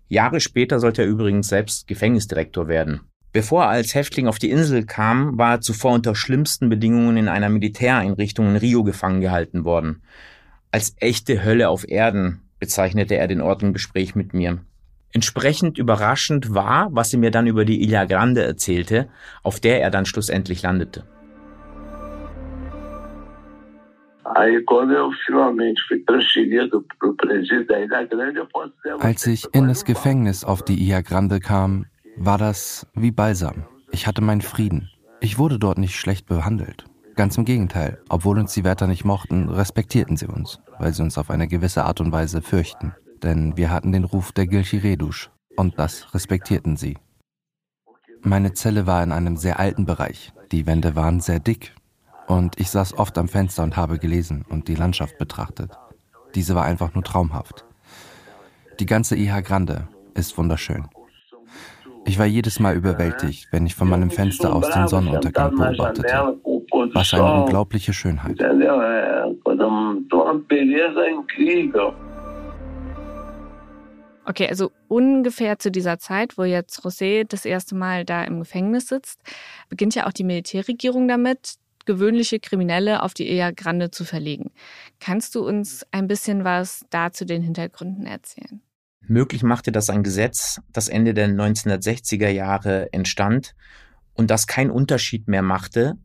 Jahre 0.08 0.40
später 0.40 0.80
sollte 0.80 1.04
er 1.04 1.08
übrigens 1.08 1.48
selbst 1.50 1.88
Gefängnisdirektor 1.88 2.68
werden. 2.68 3.11
Bevor 3.34 3.64
er 3.64 3.70
als 3.70 3.96
Häftling 3.96 4.28
auf 4.28 4.40
die 4.40 4.50
Insel 4.50 4.86
kam, 4.86 5.38
war 5.38 5.54
er 5.54 5.62
zuvor 5.62 5.94
unter 5.94 6.16
schlimmsten 6.16 6.68
Bedingungen 6.68 7.16
in 7.16 7.28
einer 7.30 7.50
Militäreinrichtung 7.50 8.50
in 8.50 8.56
Rio 8.58 8.84
gefangen 8.84 9.22
gehalten 9.22 9.64
worden. 9.64 10.02
Als 10.72 10.96
echte 11.00 11.44
Hölle 11.44 11.70
auf 11.70 11.88
Erden 11.88 12.42
bezeichnete 12.60 13.16
er 13.16 13.28
den 13.28 13.42
Ort 13.42 13.64
im 13.64 13.72
Gespräch 13.74 14.16
mit 14.16 14.34
mir. 14.34 14.60
Entsprechend 15.14 15.78
überraschend 15.78 16.54
war, 16.54 16.90
was 16.92 17.14
er 17.14 17.20
mir 17.20 17.32
dann 17.32 17.48
über 17.48 17.66
die 17.66 17.82
Ilha 17.84 18.06
Grande 18.06 18.44
erzählte, 18.44 19.10
auf 19.44 19.60
der 19.60 19.82
er 19.82 19.92
dann 19.92 20.06
schlussendlich 20.06 20.62
landete. 20.62 21.06
Als 29.00 29.28
ich 29.28 29.46
in 29.54 29.68
das 29.68 29.86
Gefängnis 29.86 30.44
auf 30.46 30.64
die 30.64 30.88
Ia 30.88 31.02
Grande 31.02 31.40
kam, 31.40 31.86
war 32.18 32.38
das 32.38 32.88
wie 32.94 33.12
Balsam. 33.12 33.66
Ich 33.92 34.08
hatte 34.08 34.22
meinen 34.22 34.42
Frieden. 34.42 34.90
Ich 35.20 35.38
wurde 35.38 35.60
dort 35.60 35.78
nicht 35.78 35.96
schlecht 35.96 36.26
behandelt. 36.28 36.86
Ganz 37.16 37.38
im 37.38 37.46
Gegenteil. 37.46 38.02
Obwohl 38.10 38.40
uns 38.40 38.54
die 38.54 38.64
Wärter 38.64 38.88
nicht 38.88 39.06
mochten, 39.06 39.50
respektierten 39.50 40.18
sie 40.18 40.28
uns, 40.28 40.60
weil 40.80 40.94
sie 40.94 41.04
uns 41.04 41.18
auf 41.18 41.30
eine 41.30 41.48
gewisse 41.48 41.86
Art 41.86 42.02
und 42.02 42.12
Weise 42.12 42.42
fürchten. 42.42 42.96
Denn 43.22 43.58
wir 43.58 43.70
hatten 43.70 43.92
den 43.92 44.04
Ruf 44.04 44.32
der 44.32 44.48
Gilchiredusch 44.48 45.30
und 45.58 45.78
das 45.78 46.14
respektierten 46.14 46.78
sie. 46.78 46.98
Meine 48.24 48.54
Zelle 48.54 48.88
war 48.88 49.04
in 49.04 49.12
einem 49.12 49.38
sehr 49.38 49.60
alten 49.60 49.86
Bereich. 49.86 50.32
Die 50.52 50.66
Wände 50.66 50.96
waren 50.96 51.22
sehr 51.22 51.40
dick 51.40 51.74
und 52.28 52.60
ich 52.60 52.70
saß 52.70 52.94
oft 52.94 53.18
am 53.18 53.28
Fenster 53.28 53.64
und 53.64 53.78
habe 53.78 54.00
gelesen 54.00 54.46
und 54.48 54.68
die 54.68 54.76
Landschaft 54.76 55.18
betrachtet. 55.18 55.72
Diese 56.36 56.56
war 56.56 56.66
einfach 56.66 56.94
nur 56.94 57.04
traumhaft. 57.04 57.66
Die 58.80 58.86
ganze 58.86 59.16
IH 59.16 59.42
Grande 59.42 59.88
ist 60.14 60.38
wunderschön. 60.38 60.88
Ich 62.06 62.18
war 62.18 62.26
jedes 62.26 62.60
Mal 62.60 62.76
überwältigt, 62.76 63.48
wenn 63.52 63.66
ich 63.66 63.76
von 63.76 63.90
meinem 63.90 64.10
Fenster 64.10 64.54
aus 64.54 64.70
den 64.70 64.88
Sonnenuntergang 64.88 65.56
beobachtete. 65.56 66.38
Was 66.94 67.14
eine 67.14 67.44
unglaubliche 67.44 67.94
Schönheit. 67.94 68.40
Okay, 74.26 74.48
also 74.48 74.72
ungefähr 74.88 75.60
zu 75.60 75.72
dieser 75.72 76.00
Zeit, 76.00 76.38
wo 76.38 76.44
jetzt 76.44 76.86
José 76.86 77.26
das 77.28 77.46
erste 77.46 77.76
Mal 77.76 78.06
da 78.06 78.24
im 78.24 78.40
Gefängnis 78.40 78.88
sitzt, 78.88 79.20
beginnt 79.70 79.96
ja 79.96 80.08
auch 80.08 80.14
die 80.14 80.24
Militärregierung 80.24 81.08
damit, 81.08 81.56
gewöhnliche 81.86 82.40
Kriminelle 82.40 83.04
auf 83.04 83.14
die 83.14 83.28
Eja 83.28 83.52
Grande 83.52 83.90
zu 83.92 84.06
verlegen. 84.06 84.52
Kannst 85.00 85.36
du 85.36 85.46
uns 85.46 85.86
ein 85.92 86.08
bisschen 86.08 86.44
was 86.44 86.86
da 86.90 87.12
zu 87.12 87.26
den 87.26 87.42
Hintergründen 87.42 88.06
erzählen? 88.06 88.62
Möglich 89.08 89.44
machte 89.44 89.72
das 89.72 89.90
ein 89.90 90.04
Gesetz, 90.04 90.62
das 90.72 90.88
Ende 90.88 91.14
der 91.14 91.28
1960er 91.28 92.30
Jahre 92.30 92.92
entstand 92.94 93.56
und 94.14 94.30
das 94.30 94.48
keinen 94.48 94.72
Unterschied 94.72 95.28
mehr 95.28 95.42
machte, 95.42 95.96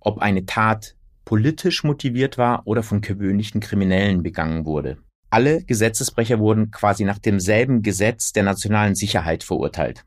ob 0.00 0.18
eine 0.18 0.46
Tat 0.46 0.94
politisch 1.24 1.82
motiviert 1.82 2.38
war 2.38 2.66
oder 2.66 2.82
von 2.82 3.00
gewöhnlichen 3.00 3.60
Kriminellen 3.60 4.22
begangen 4.22 4.64
wurde. 4.64 4.98
Alle 5.30 5.64
Gesetzesbrecher 5.64 6.38
wurden 6.38 6.70
quasi 6.70 7.04
nach 7.04 7.18
demselben 7.18 7.82
Gesetz 7.82 8.32
der 8.32 8.44
nationalen 8.44 8.94
Sicherheit 8.94 9.42
verurteilt. 9.42 10.04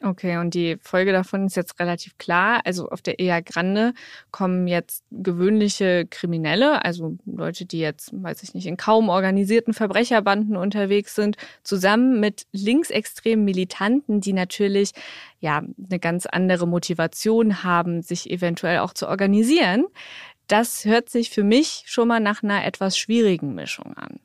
Okay, 0.00 0.36
und 0.36 0.54
die 0.54 0.76
Folge 0.80 1.10
davon 1.10 1.46
ist 1.46 1.56
jetzt 1.56 1.80
relativ 1.80 2.16
klar. 2.18 2.60
Also 2.64 2.88
auf 2.88 3.02
der 3.02 3.18
Eja 3.18 3.40
Grande 3.40 3.94
kommen 4.30 4.68
jetzt 4.68 5.02
gewöhnliche 5.10 6.06
Kriminelle, 6.08 6.84
also 6.84 7.16
Leute, 7.26 7.66
die 7.66 7.80
jetzt, 7.80 8.10
weiß 8.12 8.44
ich 8.44 8.54
nicht, 8.54 8.66
in 8.66 8.76
kaum 8.76 9.08
organisierten 9.08 9.74
Verbrecherbanden 9.74 10.56
unterwegs 10.56 11.16
sind, 11.16 11.36
zusammen 11.64 12.20
mit 12.20 12.46
linksextremen 12.52 13.44
Militanten, 13.44 14.20
die 14.20 14.32
natürlich 14.32 14.92
ja 15.40 15.58
eine 15.58 15.98
ganz 15.98 16.26
andere 16.26 16.68
Motivation 16.68 17.64
haben, 17.64 18.02
sich 18.02 18.30
eventuell 18.30 18.78
auch 18.78 18.94
zu 18.94 19.08
organisieren. 19.08 19.84
Das 20.46 20.84
hört 20.84 21.10
sich 21.10 21.30
für 21.30 21.42
mich 21.42 21.82
schon 21.86 22.06
mal 22.06 22.20
nach 22.20 22.44
einer 22.44 22.64
etwas 22.64 22.96
schwierigen 22.96 23.52
Mischung 23.56 23.94
an. 23.94 24.20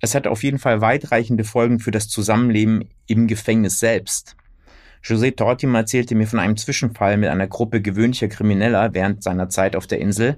Es 0.00 0.14
hat 0.14 0.28
auf 0.28 0.44
jeden 0.44 0.60
Fall 0.60 0.80
weitreichende 0.80 1.42
Folgen 1.42 1.80
für 1.80 1.90
das 1.90 2.06
Zusammenleben 2.06 2.90
im 3.08 3.26
Gefängnis 3.26 3.80
selbst. 3.80 4.36
José 5.02 5.36
Tortima 5.36 5.78
erzählte 5.78 6.14
mir 6.14 6.26
von 6.26 6.38
einem 6.38 6.56
Zwischenfall 6.56 7.16
mit 7.16 7.28
einer 7.28 7.46
Gruppe 7.46 7.80
gewöhnlicher 7.80 8.28
Krimineller 8.28 8.94
während 8.94 9.22
seiner 9.22 9.48
Zeit 9.48 9.76
auf 9.76 9.86
der 9.86 10.00
Insel, 10.00 10.36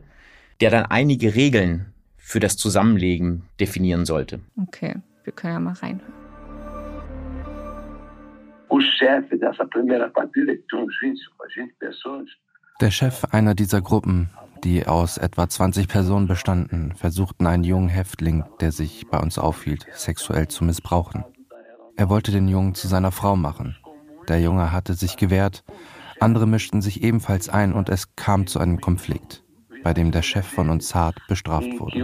der 0.60 0.70
dann 0.70 0.84
einige 0.86 1.34
Regeln 1.34 1.86
für 2.16 2.40
das 2.40 2.56
Zusammenleben 2.56 3.44
definieren 3.58 4.04
sollte. 4.04 4.40
Okay, 4.60 4.96
wir 5.24 5.32
können 5.32 5.54
ja 5.54 5.60
mal 5.60 5.72
reinhören. 5.74 6.12
Der 12.80 12.90
Chef 12.90 13.24
einer 13.32 13.54
dieser 13.54 13.80
Gruppen, 13.80 14.30
die 14.62 14.86
aus 14.86 15.16
etwa 15.18 15.48
20 15.48 15.88
Personen 15.88 16.26
bestanden, 16.26 16.92
versuchten 16.94 17.46
einen 17.46 17.64
jungen 17.64 17.88
Häftling, 17.88 18.44
der 18.60 18.72
sich 18.72 19.06
bei 19.08 19.18
uns 19.18 19.38
aufhielt, 19.38 19.86
sexuell 19.94 20.48
zu 20.48 20.64
missbrauchen. 20.64 21.24
Er 21.96 22.08
wollte 22.08 22.30
den 22.30 22.46
Jungen 22.46 22.74
zu 22.74 22.88
seiner 22.88 23.10
Frau 23.10 23.36
machen. 23.36 23.76
Der 24.28 24.40
Junge 24.40 24.72
hatte 24.72 24.92
sich 24.92 25.16
gewehrt, 25.16 25.64
andere 26.20 26.46
mischten 26.46 26.82
sich 26.82 27.02
ebenfalls 27.02 27.48
ein 27.48 27.72
und 27.72 27.88
es 27.88 28.14
kam 28.14 28.46
zu 28.46 28.58
einem 28.58 28.78
Konflikt, 28.80 29.42
bei 29.82 29.94
dem 29.94 30.10
der 30.10 30.22
Chef 30.22 30.46
von 30.46 30.68
uns 30.68 30.94
hart 30.94 31.16
bestraft 31.28 31.68
wurde. 31.78 31.98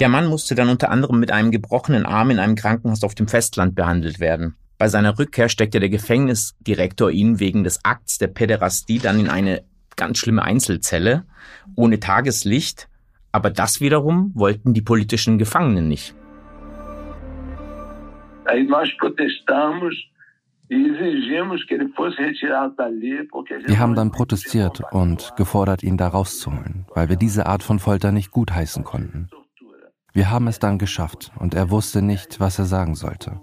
Der 0.00 0.08
Mann 0.08 0.26
musste 0.26 0.54
dann 0.54 0.68
unter 0.68 0.90
anderem 0.90 1.18
mit 1.18 1.32
einem 1.32 1.50
gebrochenen 1.50 2.06
Arm 2.06 2.30
in 2.30 2.38
einem 2.38 2.54
Krankenhaus 2.54 3.02
auf 3.02 3.14
dem 3.14 3.26
Festland 3.26 3.74
behandelt 3.74 4.20
werden. 4.20 4.56
Bei 4.78 4.88
seiner 4.88 5.18
Rückkehr 5.18 5.48
steckte 5.48 5.80
der 5.80 5.88
Gefängnisdirektor 5.88 7.10
ihn 7.10 7.40
wegen 7.40 7.64
des 7.64 7.84
Akts 7.84 8.18
der 8.18 8.28
Päderastie 8.28 8.98
dann 8.98 9.18
in 9.18 9.28
eine 9.28 9.64
ganz 9.96 10.18
schlimme 10.18 10.42
Einzelzelle 10.42 11.24
ohne 11.76 12.00
Tageslicht 12.00 12.88
aber 13.34 13.50
das 13.50 13.80
wiederum 13.80 14.30
wollten 14.34 14.74
die 14.74 14.80
politischen 14.80 15.38
Gefangenen 15.38 15.88
nicht. 15.88 16.14
Wir 23.66 23.78
haben 23.80 23.96
dann 23.96 24.12
protestiert 24.12 24.82
und 24.92 25.32
gefordert, 25.36 25.82
ihn 25.82 25.96
da 25.96 26.06
rauszuholen, 26.06 26.86
weil 26.94 27.08
wir 27.08 27.16
diese 27.16 27.46
Art 27.46 27.64
von 27.64 27.80
Folter 27.80 28.12
nicht 28.12 28.30
gutheißen 28.30 28.84
konnten. 28.84 29.28
Wir 30.12 30.30
haben 30.30 30.46
es 30.46 30.60
dann 30.60 30.78
geschafft 30.78 31.32
und 31.36 31.54
er 31.54 31.70
wusste 31.70 32.02
nicht, 32.02 32.38
was 32.38 32.60
er 32.60 32.66
sagen 32.66 32.94
sollte. 32.94 33.40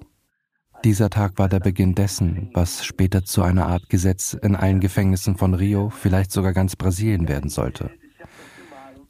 Dieser 0.86 1.10
Tag 1.10 1.38
war 1.38 1.50
der 1.50 1.60
Beginn 1.60 1.96
dessen, 1.96 2.50
was 2.54 2.86
später 2.86 3.26
zu 3.26 3.44
einer 3.44 3.68
Art 3.68 3.90
Gesetz 3.90 4.34
in 4.42 4.56
allen 4.56 4.80
Gefängnissen 4.80 5.36
von 5.36 5.54
Rio, 5.54 5.90
vielleicht 5.90 6.32
sogar 6.32 6.54
ganz 6.54 6.78
Brasilien 6.78 7.28
werden 7.28 7.50
sollte 7.50 7.92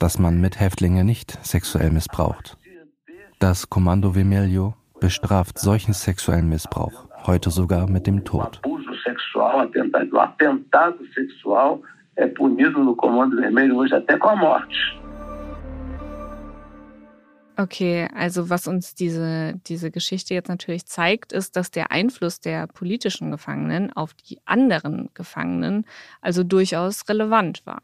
dass 0.02 0.18
man 0.18 0.42
mit 0.42 0.60
Häftlinge 0.60 1.04
nicht 1.04 1.38
sexuell 1.46 1.92
missbraucht. 1.92 2.58
Das 3.40 3.70
Kommando 3.70 4.14
Vermelho 4.14 4.74
bestraft 5.00 5.60
solchen 5.60 5.94
sexuellen 5.94 6.50
Missbrauch 6.50 7.08
heute 7.28 7.52
sogar 7.52 7.88
mit 7.88 8.08
dem 8.08 8.26
Tod. 8.26 8.62
Okay, 17.58 18.08
also 18.16 18.50
was 18.50 18.68
uns 18.68 18.96
diese, 18.96 19.54
diese 19.68 19.92
Geschichte 19.92 20.34
jetzt 20.34 20.50
natürlich 20.50 20.88
zeigt, 20.88 21.32
ist, 21.32 21.56
dass 21.56 21.70
der 21.70 21.92
Einfluss 21.92 22.40
der 22.40 22.66
politischen 22.66 23.30
Gefangenen 23.30 23.94
auf 23.94 24.16
die 24.16 24.40
anderen 24.46 25.12
Gefangenen 25.14 25.86
also 26.22 26.44
durchaus 26.44 27.08
relevant 27.08 27.64
war. 27.68 27.84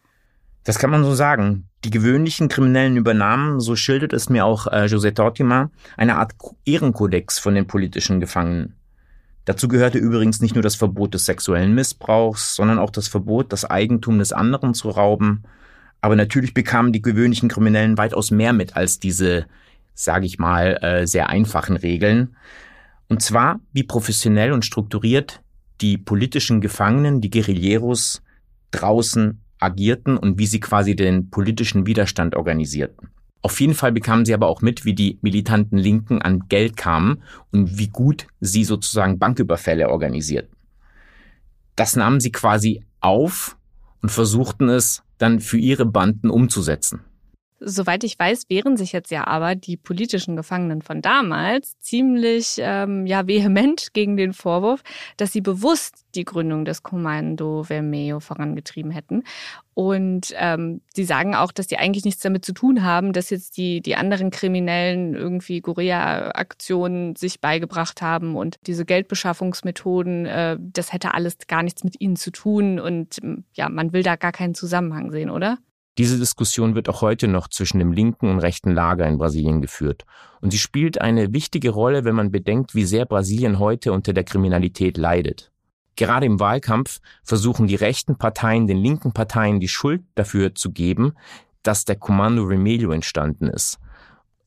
Das 0.68 0.80
kann 0.80 0.90
man 0.90 1.06
so 1.06 1.16
sagen. 1.16 1.70
Die 1.86 1.92
gewöhnlichen 1.92 2.50
Kriminellen 2.50 2.98
übernahmen, 2.98 3.62
so 3.62 3.78
schildert 3.78 4.12
es 4.12 4.28
mir 4.28 4.44
auch 4.44 4.68
äh, 4.68 4.88
José 4.88 5.16
Tortima, 5.16 5.72
eine 5.96 6.18
Art 6.18 6.34
Ehrenkodex 6.66 7.40
von 7.40 7.56
den 7.56 7.68
politischen 7.68 8.20
Gefangenen. 8.20 8.76
Dazu 9.46 9.70
gehörte 9.70 9.98
übrigens 9.98 10.42
nicht 10.42 10.56
nur 10.56 10.62
das 10.62 10.76
Verbot 10.76 11.14
des 11.14 11.24
sexuellen 11.24 11.74
Missbrauchs, 11.74 12.54
sondern 12.54 12.80
auch 12.80 12.90
das 12.90 13.08
Verbot, 13.08 13.54
das 13.54 13.64
Eigentum 13.64 14.20
des 14.20 14.34
anderen 14.34 14.74
zu 14.74 14.90
rauben. 14.90 15.44
Aber 16.02 16.18
natürlich 16.18 16.54
bekamen 16.54 16.92
die 16.92 17.02
gewöhnlichen 17.02 17.48
Kriminellen 17.48 17.98
weitaus 17.98 18.30
mehr 18.30 18.52
mit 18.52 18.76
als 18.76 19.00
diese, 19.00 19.46
sage 19.94 20.26
ich 20.26 20.38
mal, 20.38 20.80
äh, 20.82 21.08
sehr 21.08 21.30
einfachen 21.30 21.78
Regeln. 21.78 22.36
Und 23.08 23.22
zwar, 23.22 23.62
wie 23.72 23.84
professionell 23.84 24.52
und 24.52 24.66
strukturiert 24.66 25.42
die 25.80 25.98
politischen 25.98 26.60
Gefangenen, 26.60 27.22
die 27.22 27.30
Guerilleros, 27.30 28.22
draußen 28.72 29.40
agierten 29.60 30.18
und 30.18 30.40
wie 30.40 30.46
sie 30.46 30.60
quasi 30.60 30.96
den 30.96 31.30
politischen 31.30 31.86
Widerstand 31.86 32.36
organisierten. 32.36 33.10
Auf 33.42 33.60
jeden 33.62 33.76
Fall 33.76 33.92
bekamen 33.92 34.26
sie 34.26 34.34
aber 34.34 34.48
auch 34.48 34.62
mit, 34.62 34.84
wie 34.84 34.94
die 34.94 35.20
militanten 35.22 35.78
Linken 35.78 36.22
an 36.22 36.48
Geld 36.50 36.76
kamen 36.76 37.22
und 37.52 37.78
wie 37.78 37.88
gut 37.88 38.28
sie 38.42 38.64
sozusagen 38.64 39.20
Banküberfälle 39.20 39.90
organisierten. 39.90 40.56
Das 41.76 41.96
nahmen 41.96 42.20
sie 42.20 42.32
quasi 42.32 42.84
auf 43.00 43.56
und 44.02 44.10
versuchten 44.10 44.70
es 44.70 45.04
dann 45.18 45.40
für 45.40 45.58
ihre 45.58 45.86
Banden 45.86 46.30
umzusetzen. 46.30 47.02
Soweit 47.60 48.04
ich 48.04 48.20
weiß, 48.20 48.44
wehren 48.50 48.78
sich 48.78 48.92
jetzt 48.92 49.10
ja 49.10 49.26
aber 49.26 49.56
die 49.56 49.78
politischen 49.78 50.36
Gefangenen 50.36 50.82
von 50.82 51.02
damals 51.02 51.80
ziemlich 51.80 52.58
ähm, 52.60 53.08
ja, 53.08 53.28
vehement 53.28 53.94
gegen 53.94 54.16
den 54.16 54.34
Vorwurf, 54.34 54.84
dass 55.18 55.32
sie 55.32 55.42
bewusst 55.42 56.06
die 56.14 56.26
Gründung 56.26 56.66
des 56.66 56.84
Kommando 56.84 57.64
Vermeo 57.64 58.20
vorangetrieben 58.20 58.92
hätten. 58.92 59.24
Und 59.74 60.34
ähm, 60.38 60.82
sie 60.96 61.04
sagen 61.04 61.36
auch, 61.36 61.52
dass 61.52 61.68
die 61.68 61.78
eigentlich 61.78 62.04
nichts 62.04 62.22
damit 62.22 62.44
zu 62.44 62.52
tun 62.54 62.84
haben, 62.84 63.14
dass 63.14 63.30
jetzt 63.30 63.58
die, 63.58 63.82
die 63.82 63.96
anderen 63.96 64.32
Kriminellen 64.32 65.14
irgendwie 65.14 65.62
Guerilla-Aktionen 65.62 67.16
sich 67.16 67.42
beigebracht 67.42 68.02
haben 68.02 68.36
und 68.36 68.58
diese 68.66 68.86
Geldbeschaffungsmethoden, 68.86 70.26
äh, 70.26 70.58
das 70.60 70.94
hätte 70.94 71.14
alles 71.14 71.38
gar 71.48 71.62
nichts 71.62 71.84
mit 71.84 72.02
ihnen 72.02 72.16
zu 72.16 72.32
tun. 72.32 72.80
Und 72.80 73.20
ja, 73.54 73.70
man 73.70 73.94
will 73.94 74.02
da 74.02 74.16
gar 74.16 74.32
keinen 74.32 74.56
Zusammenhang 74.56 75.12
sehen, 75.12 75.30
oder? 75.30 75.60
Diese 75.98 76.20
Diskussion 76.20 76.76
wird 76.76 76.90
auch 76.90 77.02
heute 77.02 77.28
noch 77.28 77.48
zwischen 77.48 77.80
dem 77.80 77.92
linken 77.92 78.30
und 78.30 78.40
rechten 78.40 78.72
Lager 78.72 79.08
in 79.08 79.18
Brasilien 79.18 79.62
geführt. 79.62 80.06
Und 80.42 80.52
sie 80.52 80.60
spielt 80.60 81.02
eine 81.02 81.34
wichtige 81.34 81.72
Rolle, 81.72 82.04
wenn 82.04 82.16
man 82.16 82.32
bedenkt, 82.32 82.76
wie 82.76 82.86
sehr 82.86 83.06
Brasilien 83.06 83.58
heute 83.58 83.92
unter 83.92 84.14
der 84.14 84.24
Kriminalität 84.24 84.98
leidet. 84.98 85.52
Gerade 85.96 86.28
im 86.28 86.40
Wahlkampf 86.40 87.00
versuchen 87.24 87.66
die 87.66 87.76
rechten 87.76 88.18
Parteien 88.18 88.68
den 88.68 88.78
linken 88.78 89.14
Parteien 89.14 89.60
die 89.60 89.68
Schuld 89.68 90.04
dafür 90.14 90.54
zu 90.54 90.72
geben, 90.72 91.14
dass 91.64 91.86
der 91.86 91.96
Kommando 91.96 92.44
Remelio 92.44 92.92
entstanden 92.92 93.48
ist. 93.48 93.80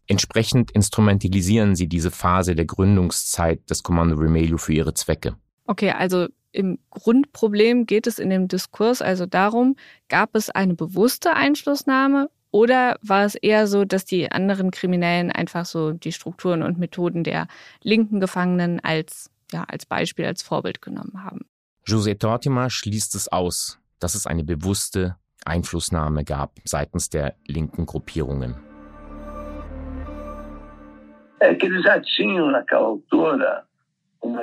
Entsprechend 0.07 0.71
instrumentalisieren 0.71 1.75
sie 1.75 1.89
diese 1.89 2.13
Phase 2.13 2.55
der 2.55 2.67
Gründungszeit 2.67 3.69
des 3.69 3.83
Kommando 3.83 4.17
Remelio 4.17 4.59
für 4.59 4.73
ihre 4.73 4.95
Zwecke. 4.95 5.37
Okay, 5.67 5.91
also 5.91 6.29
im 6.53 6.79
Grundproblem 6.91 7.87
geht 7.87 8.07
es 8.07 8.19
in 8.19 8.31
dem 8.31 8.49
Diskurs 8.49 9.03
also 9.03 9.27
darum, 9.27 9.77
gab 10.09 10.35
es 10.35 10.51
eine 10.51 10.75
bewusste 10.75 11.35
Einflussnahme 11.35 12.29
Oder 12.53 12.99
war 13.03 13.25
es 13.25 13.37
eher 13.37 13.67
so, 13.67 13.85
dass 13.85 14.05
die 14.05 14.31
anderen 14.31 14.71
Kriminellen 14.71 15.31
einfach 15.31 15.65
so 15.65 15.93
die 15.93 16.13
Strukturen 16.13 16.63
und 16.63 16.79
Methoden 16.79 17.23
der 17.23 17.47
linken 17.83 18.19
Gefangenen 18.21 18.81
als, 18.81 19.31
ja, 19.53 19.65
als 19.69 19.87
Beispiel, 19.87 20.27
als 20.27 20.43
Vorbild 20.43 20.83
genommen 20.83 21.23
haben? 21.23 21.47
José 21.87 22.19
Tortima 22.19 22.69
schließt 22.69 23.15
es 23.15 23.29
aus, 23.29 23.79
dass 24.01 24.15
es 24.15 24.27
eine 24.27 24.45
bewusste 24.45 25.17
Einflussnahme 25.45 26.25
gab 26.25 26.59
seitens 26.65 27.09
der 27.09 27.37
linken 27.47 27.87
Gruppierungen. 27.87 28.57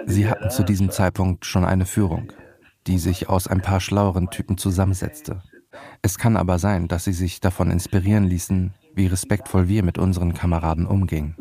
Sie 0.06 0.30
hatten 0.30 0.50
zu 0.50 0.64
diesem 0.64 0.90
Zeitpunkt 0.90 1.46
schon 1.46 1.66
eine 1.66 1.86
Führung, 1.86 2.32
die 2.88 2.98
sich 2.98 3.30
aus 3.30 3.48
ein 3.48 3.62
paar 3.62 3.80
schlaueren 3.80 4.30
Typen 4.30 4.58
zusammensetzte. 4.58 5.42
Es 6.02 6.18
kann 6.18 6.38
aber 6.38 6.60
sein, 6.60 6.88
dass 6.88 7.04
sie 7.04 7.14
sich 7.14 7.40
davon 7.40 7.72
inspirieren 7.72 8.24
ließen, 8.24 8.74
wie 8.96 9.08
respektvoll 9.08 9.68
wir 9.68 9.84
mit 9.84 9.98
unseren 9.98 10.34
Kameraden 10.34 10.86
umgingen. 10.88 11.36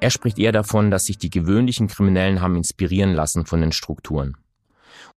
Er 0.00 0.10
spricht 0.10 0.38
eher 0.38 0.52
davon, 0.52 0.90
dass 0.90 1.06
sich 1.06 1.18
die 1.18 1.30
gewöhnlichen 1.30 1.88
Kriminellen 1.88 2.40
haben 2.40 2.56
inspirieren 2.56 3.12
lassen 3.14 3.46
von 3.46 3.60
den 3.60 3.72
Strukturen. 3.72 4.36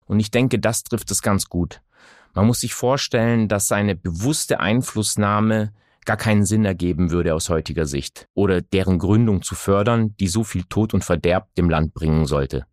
Und 0.05 0.19
ich 0.19 0.31
denke, 0.31 0.57
das 0.57 0.83
trifft 0.83 1.11
es 1.11 1.21
ganz 1.21 1.47
gut. 1.47 1.81
Man 2.33 2.47
muss 2.47 2.61
sich 2.61 2.73
vorstellen, 2.73 3.47
dass 3.47 3.67
seine 3.67 3.95
bewusste 3.95 4.59
Einflussnahme 4.59 5.73
gar 6.05 6.17
keinen 6.17 6.45
Sinn 6.45 6.65
ergeben 6.65 7.11
würde 7.11 7.35
aus 7.35 7.49
heutiger 7.49 7.85
Sicht 7.85 8.27
oder 8.33 8.61
deren 8.61 8.99
Gründung 8.99 9.41
zu 9.41 9.55
fördern, 9.55 10.15
die 10.19 10.27
so 10.27 10.43
viel 10.43 10.63
Tod 10.63 10.93
und 10.93 11.03
Verderb 11.03 11.53
dem 11.55 11.69
Land 11.69 11.93
bringen 11.93 12.25
sollte. 12.25 12.65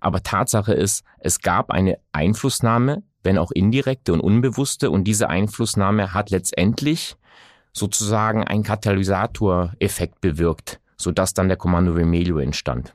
Aber 0.00 0.22
Tatsache 0.22 0.72
ist, 0.72 1.02
es 1.18 1.40
gab 1.40 1.70
eine 1.70 1.98
Einflussnahme, 2.12 3.02
wenn 3.22 3.38
auch 3.38 3.50
indirekte 3.50 4.12
und 4.12 4.20
unbewusste, 4.20 4.90
und 4.90 5.04
diese 5.04 5.28
Einflussnahme 5.28 6.12
hat 6.12 6.30
letztendlich 6.30 7.16
sozusagen 7.72 8.44
einen 8.44 8.62
Katalysatoreffekt 8.62 10.20
bewirkt, 10.20 10.80
sodass 10.96 11.34
dann 11.34 11.48
der 11.48 11.56
Kommando 11.56 11.94
Vermelho 11.94 12.38
entstand. 12.38 12.94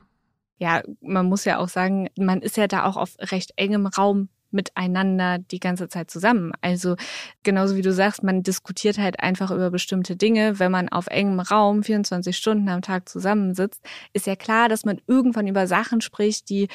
Ja, 0.58 0.82
man 1.00 1.26
muss 1.26 1.44
ja 1.44 1.58
auch 1.58 1.68
sagen, 1.68 2.08
man 2.18 2.42
ist 2.42 2.56
ja 2.56 2.66
da 2.66 2.84
auch 2.84 2.96
auf 2.96 3.16
recht 3.18 3.52
engem 3.56 3.86
Raum 3.86 4.28
miteinander 4.52 5.38
die 5.38 5.60
ganze 5.60 5.88
Zeit 5.88 6.10
zusammen. 6.10 6.52
Also 6.60 6.96
genauso 7.42 7.76
wie 7.76 7.82
du 7.82 7.92
sagst, 7.92 8.22
man 8.22 8.42
diskutiert 8.42 8.98
halt 8.98 9.20
einfach 9.20 9.50
über 9.50 9.70
bestimmte 9.70 10.16
Dinge. 10.16 10.58
Wenn 10.58 10.72
man 10.72 10.88
auf 10.88 11.06
engem 11.06 11.40
Raum 11.40 11.82
24 11.82 12.36
Stunden 12.36 12.68
am 12.68 12.82
Tag 12.82 13.08
zusammensitzt, 13.08 13.82
ist 14.12 14.26
ja 14.26 14.36
klar, 14.36 14.68
dass 14.68 14.84
man 14.84 15.00
irgendwann 15.06 15.46
über 15.46 15.66
Sachen 15.66 16.00
spricht, 16.00 16.48
die 16.48 16.68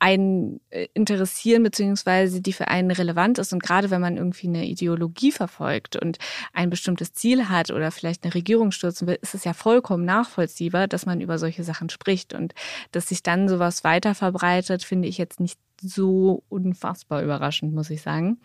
einen 0.00 0.60
äh, 0.70 0.88
interessieren, 0.94 1.62
beziehungsweise 1.62 2.40
die 2.40 2.54
für 2.54 2.68
einen 2.68 2.90
relevant 2.90 3.38
ist. 3.38 3.52
Und 3.52 3.62
gerade 3.62 3.90
wenn 3.90 4.00
man 4.00 4.16
irgendwie 4.16 4.48
eine 4.48 4.64
Ideologie 4.64 5.30
verfolgt 5.30 5.96
und 5.96 6.18
ein 6.54 6.70
bestimmtes 6.70 7.12
Ziel 7.12 7.50
hat 7.50 7.70
oder 7.70 7.90
vielleicht 7.90 8.24
eine 8.24 8.34
Regierung 8.34 8.72
stürzen 8.72 9.06
will, 9.06 9.18
ist 9.20 9.34
es 9.34 9.44
ja 9.44 9.52
vollkommen 9.52 10.06
nachvollziehbar, 10.06 10.88
dass 10.88 11.04
man 11.04 11.20
über 11.20 11.38
solche 11.38 11.64
Sachen 11.64 11.90
spricht. 11.90 12.32
Und 12.32 12.54
dass 12.92 13.08
sich 13.08 13.22
dann 13.22 13.48
sowas 13.48 13.84
weiter 13.84 14.14
verbreitet, 14.14 14.82
finde 14.84 15.06
ich 15.06 15.18
jetzt 15.18 15.38
nicht 15.38 15.58
so 15.80 16.44
unfassbar 16.48 17.22
überraschend, 17.22 17.74
muss 17.74 17.90
ich 17.90 18.02
sagen. 18.02 18.40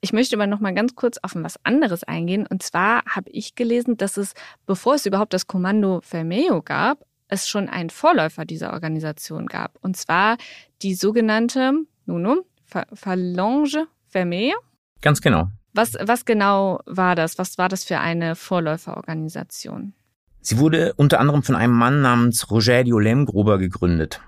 Ich 0.00 0.12
möchte 0.12 0.36
aber 0.36 0.46
noch 0.46 0.60
mal 0.60 0.74
ganz 0.74 0.94
kurz 0.94 1.18
auf 1.22 1.34
was 1.34 1.64
anderes 1.64 2.04
eingehen. 2.04 2.46
Und 2.46 2.62
zwar 2.62 3.04
habe 3.06 3.30
ich 3.30 3.54
gelesen, 3.54 3.96
dass 3.96 4.16
es, 4.16 4.34
bevor 4.66 4.94
es 4.94 5.06
überhaupt 5.06 5.32
das 5.32 5.46
Kommando 5.46 6.00
Vermeo 6.02 6.62
gab, 6.62 7.04
es 7.26 7.48
schon 7.48 7.68
einen 7.68 7.90
Vorläufer 7.90 8.44
dieser 8.44 8.72
Organisation 8.72 9.46
gab. 9.46 9.76
Und 9.82 9.96
zwar 9.96 10.36
die 10.82 10.94
sogenannte, 10.94 11.72
nun, 12.06 12.42
Phalange 12.64 13.88
Vermeo. 14.06 14.56
Ganz 15.00 15.20
genau. 15.20 15.48
Was, 15.74 15.94
was 16.00 16.24
genau 16.24 16.80
war 16.86 17.14
das? 17.14 17.38
Was 17.38 17.58
war 17.58 17.68
das 17.68 17.84
für 17.84 17.98
eine 17.98 18.34
Vorläuferorganisation? 18.34 19.94
Sie 20.40 20.58
wurde 20.58 20.94
unter 20.94 21.20
anderem 21.20 21.42
von 21.42 21.56
einem 21.56 21.74
Mann 21.74 22.00
namens 22.00 22.50
Rogerio 22.50 22.98
Lemgruber 22.98 23.58
gegründet. 23.58 24.20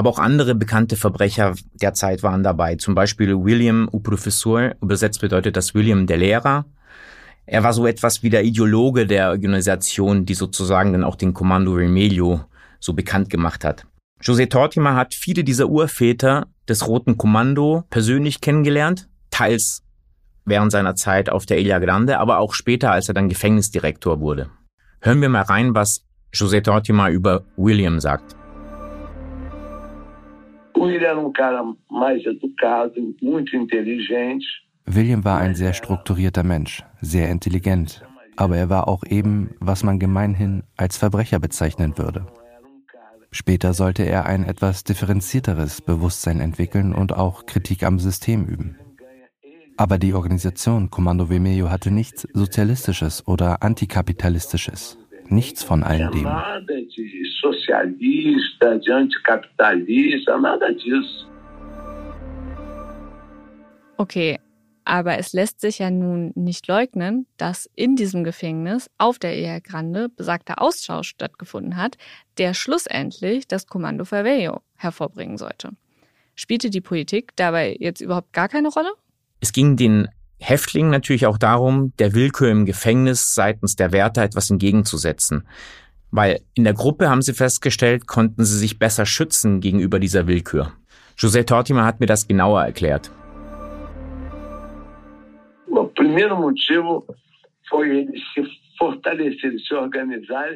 Aber 0.00 0.08
auch 0.08 0.18
andere 0.18 0.54
bekannte 0.54 0.96
Verbrecher 0.96 1.52
der 1.74 1.92
Zeit 1.92 2.22
waren 2.22 2.42
dabei. 2.42 2.76
Zum 2.76 2.94
Beispiel 2.94 3.36
William 3.36 3.86
U 3.92 4.00
Professor, 4.00 4.70
übersetzt 4.80 5.20
bedeutet 5.20 5.58
das 5.58 5.74
William 5.74 6.06
der 6.06 6.16
Lehrer. 6.16 6.64
Er 7.44 7.64
war 7.64 7.74
so 7.74 7.86
etwas 7.86 8.22
wie 8.22 8.30
der 8.30 8.42
Ideologe 8.42 9.06
der 9.06 9.28
Organisation, 9.28 10.24
die 10.24 10.32
sozusagen 10.32 10.92
dann 10.94 11.04
auch 11.04 11.16
den 11.16 11.34
Kommando 11.34 11.74
Remelio 11.74 12.40
so 12.78 12.94
bekannt 12.94 13.28
gemacht 13.28 13.62
hat. 13.62 13.84
José 14.22 14.48
Tortima 14.48 14.94
hat 14.94 15.12
viele 15.12 15.44
dieser 15.44 15.68
Urväter 15.68 16.46
des 16.66 16.88
Roten 16.88 17.18
Kommando 17.18 17.84
persönlich 17.90 18.40
kennengelernt, 18.40 19.06
teils 19.28 19.82
während 20.46 20.72
seiner 20.72 20.94
Zeit 20.94 21.28
auf 21.28 21.44
der 21.44 21.58
Ilha 21.58 21.78
Grande, 21.78 22.20
aber 22.20 22.38
auch 22.38 22.54
später, 22.54 22.90
als 22.90 23.08
er 23.08 23.12
dann 23.12 23.28
Gefängnisdirektor 23.28 24.18
wurde. 24.20 24.48
Hören 25.02 25.20
wir 25.20 25.28
mal 25.28 25.42
rein, 25.42 25.74
was 25.74 26.06
José 26.32 26.62
Tortima 26.62 27.10
über 27.10 27.44
William 27.58 28.00
sagt. 28.00 28.39
William 34.86 35.24
war 35.26 35.38
ein 35.38 35.54
sehr 35.54 35.74
strukturierter 35.74 36.42
Mensch, 36.42 36.82
sehr 37.02 37.28
intelligent, 37.28 38.02
aber 38.36 38.56
er 38.56 38.70
war 38.70 38.88
auch 38.88 39.04
eben, 39.04 39.50
was 39.60 39.82
man 39.84 39.98
gemeinhin 39.98 40.62
als 40.78 40.96
Verbrecher 40.96 41.38
bezeichnen 41.38 41.98
würde. 41.98 42.26
Später 43.30 43.74
sollte 43.74 44.04
er 44.04 44.24
ein 44.24 44.44
etwas 44.44 44.82
differenzierteres 44.82 45.82
Bewusstsein 45.82 46.40
entwickeln 46.40 46.94
und 46.94 47.12
auch 47.12 47.44
Kritik 47.44 47.82
am 47.82 47.98
System 47.98 48.46
üben. 48.46 48.78
Aber 49.76 49.98
die 49.98 50.14
Organisation 50.14 50.88
Kommando 50.88 51.26
Vermelho 51.26 51.68
hatte 51.68 51.90
nichts 51.90 52.26
Sozialistisches 52.32 53.28
oder 53.28 53.62
Antikapitalistisches. 53.62 54.96
Nichts 55.30 55.62
von 55.62 55.82
all 55.84 56.10
dem. 56.10 56.26
Okay, 63.96 64.38
aber 64.84 65.18
es 65.18 65.32
lässt 65.32 65.60
sich 65.60 65.78
ja 65.78 65.90
nun 65.90 66.32
nicht 66.34 66.66
leugnen, 66.66 67.26
dass 67.36 67.70
in 67.76 67.94
diesem 67.94 68.24
Gefängnis 68.24 68.90
auf 68.98 69.20
der 69.20 69.36
Ehe 69.36 69.60
Grande 69.60 70.08
besagter 70.08 70.60
Austausch 70.60 71.10
stattgefunden 71.10 71.76
hat, 71.76 71.96
der 72.38 72.52
schlussendlich 72.54 73.46
das 73.46 73.68
Kommando 73.68 74.04
Favello 74.04 74.62
hervorbringen 74.76 75.38
sollte. 75.38 75.70
Spielte 76.34 76.70
die 76.70 76.80
Politik 76.80 77.36
dabei 77.36 77.76
jetzt 77.78 78.00
überhaupt 78.00 78.32
gar 78.32 78.48
keine 78.48 78.68
Rolle? 78.68 78.90
Es 79.40 79.52
ging 79.52 79.76
den 79.76 80.08
Häftlingen 80.40 80.90
natürlich 80.90 81.26
auch 81.26 81.38
darum, 81.38 81.92
der 81.98 82.14
Willkür 82.14 82.50
im 82.50 82.64
Gefängnis 82.64 83.34
seitens 83.34 83.76
der 83.76 83.92
Wärter 83.92 84.22
etwas 84.22 84.50
entgegenzusetzen. 84.50 85.46
Weil 86.10 86.40
in 86.54 86.64
der 86.64 86.72
Gruppe 86.72 87.08
haben 87.08 87.22
sie 87.22 87.34
festgestellt, 87.34 88.06
konnten 88.06 88.44
sie 88.44 88.58
sich 88.58 88.78
besser 88.78 89.06
schützen 89.06 89.60
gegenüber 89.60 90.00
dieser 90.00 90.26
Willkür. 90.26 90.72
José 91.16 91.44
Tortima 91.44 91.84
hat 91.84 92.00
mir 92.00 92.06
das 92.06 92.26
genauer 92.26 92.64
erklärt. 92.64 93.10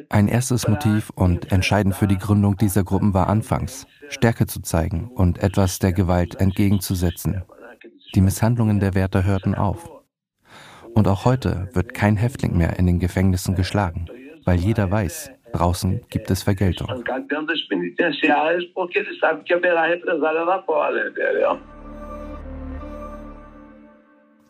Ein 0.09 0.27
erstes 0.27 0.67
Motiv 0.67 1.11
und 1.11 1.51
entscheidend 1.51 1.95
für 1.95 2.07
die 2.07 2.17
Gründung 2.17 2.57
dieser 2.57 2.83
Gruppen 2.83 3.13
war 3.13 3.29
anfangs, 3.29 3.85
Stärke 4.09 4.47
zu 4.47 4.61
zeigen 4.61 5.11
und 5.13 5.37
etwas 5.37 5.77
der 5.77 5.93
Gewalt 5.93 6.35
entgegenzusetzen. 6.41 7.43
Die 8.15 8.21
Misshandlungen 8.21 8.79
der 8.79 8.95
Wärter 8.95 9.25
hörten 9.25 9.55
auf. 9.55 9.91
Und 10.93 11.05
auch 11.09 11.25
heute 11.25 11.67
wird 11.73 11.93
kein 11.93 12.15
Häftling 12.15 12.57
mehr 12.57 12.79
in 12.79 12.85
den 12.85 12.99
Gefängnissen 12.99 13.55
geschlagen, 13.55 14.07
weil 14.45 14.57
jeder 14.57 14.89
weiß, 14.89 15.31
Draußen 15.51 16.01
gibt 16.09 16.31
es 16.31 16.43
Vergeltung. 16.43 16.87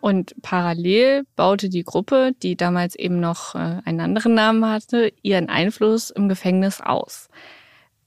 Und 0.01 0.35
parallel 0.43 1.23
baute 1.35 1.69
die 1.69 1.83
Gruppe, 1.83 2.31
die 2.43 2.55
damals 2.55 2.95
eben 2.95 3.19
noch 3.19 3.55
äh, 3.55 3.81
einen 3.85 3.99
anderen 4.01 4.35
Namen 4.35 4.65
hatte, 4.67 5.11
ihren 5.23 5.49
Einfluss 5.49 6.11
im 6.11 6.29
Gefängnis 6.29 6.81
aus 6.81 7.29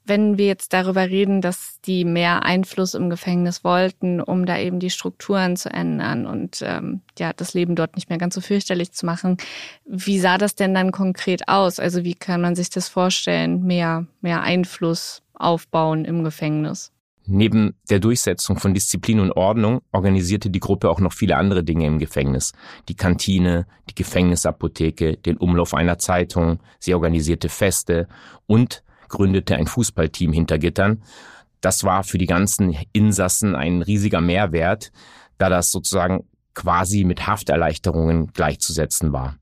wenn 0.09 0.39
wir 0.39 0.47
jetzt 0.47 0.73
darüber 0.73 1.09
reden, 1.09 1.41
dass 1.41 1.81
die 1.85 2.05
mehr 2.05 2.43
Einfluss 2.45 2.95
im 2.95 3.11
Gefängnis 3.11 3.65
wollten, 3.65 4.21
um 4.21 4.47
da 4.47 4.59
eben 4.59 4.81
die 4.81 4.91
Strukturen 4.91 5.57
zu 5.57 5.71
ändern 5.71 6.27
und 6.27 6.63
ähm, 6.63 7.03
ja 7.19 7.33
das 7.33 7.55
Leben 7.55 7.77
dort 7.77 7.95
nicht 7.95 8.09
mehr 8.09 8.19
ganz 8.19 8.35
so 8.35 8.41
fürchterlich 8.41 8.93
zu 8.93 9.07
machen, 9.07 9.37
wie 9.87 10.19
sah 10.19 10.39
das 10.39 10.55
denn 10.55 10.75
dann 10.75 10.93
konkret 10.93 11.49
aus? 11.49 11.79
Also 11.79 12.05
wie 12.05 12.15
kann 12.15 12.41
man 12.41 12.57
sich 12.57 12.71
das 12.71 12.89
vorstellen, 12.89 13.65
mehr 13.65 14.07
mehr 14.21 14.43
Einfluss 14.43 15.23
aufbauen 15.35 16.05
im 16.05 16.25
Gefängnis? 16.25 16.93
Neben 17.31 17.75
der 17.91 18.01
Durchsetzung 18.01 18.59
von 18.59 18.73
Disziplin 18.73 19.21
und 19.21 19.33
Ordnung 19.33 19.83
organisierte 19.93 20.49
die 20.49 20.61
Gruppe 20.61 20.89
auch 20.89 20.99
noch 20.99 21.13
viele 21.13 21.37
andere 21.37 21.63
Dinge 21.63 21.87
im 21.87 21.99
Gefängnis. 21.99 22.53
Die 22.89 22.97
Kantine, 22.97 23.67
die 23.91 23.95
Gefängnisapotheke, 23.95 25.19
den 25.19 25.37
Umlauf 25.37 25.75
einer 25.75 25.99
Zeitung, 25.99 26.61
sie 26.79 26.95
organisierte 26.95 27.51
Feste 27.51 28.09
und 28.47 28.83
gründete 29.09 29.57
ein 29.57 29.67
Fußballteam 29.67 30.33
hinter 30.33 30.59
Gittern, 30.59 31.03
das 31.61 31.85
war 31.85 32.05
für 32.05 32.19
die 32.19 32.27
ganzen 32.27 32.77
Insassen 32.93 33.55
ein 33.55 33.83
riesiger 33.83 34.21
Mehrwert, 34.21 34.93
da 35.39 35.49
das 35.49 35.71
sozusagen 35.71 36.25
quasi 36.55 37.05
mit 37.05 37.27
Hafterleichterungen 37.27 38.33
gleichzusetzen 38.33 39.13
war. 39.13 39.37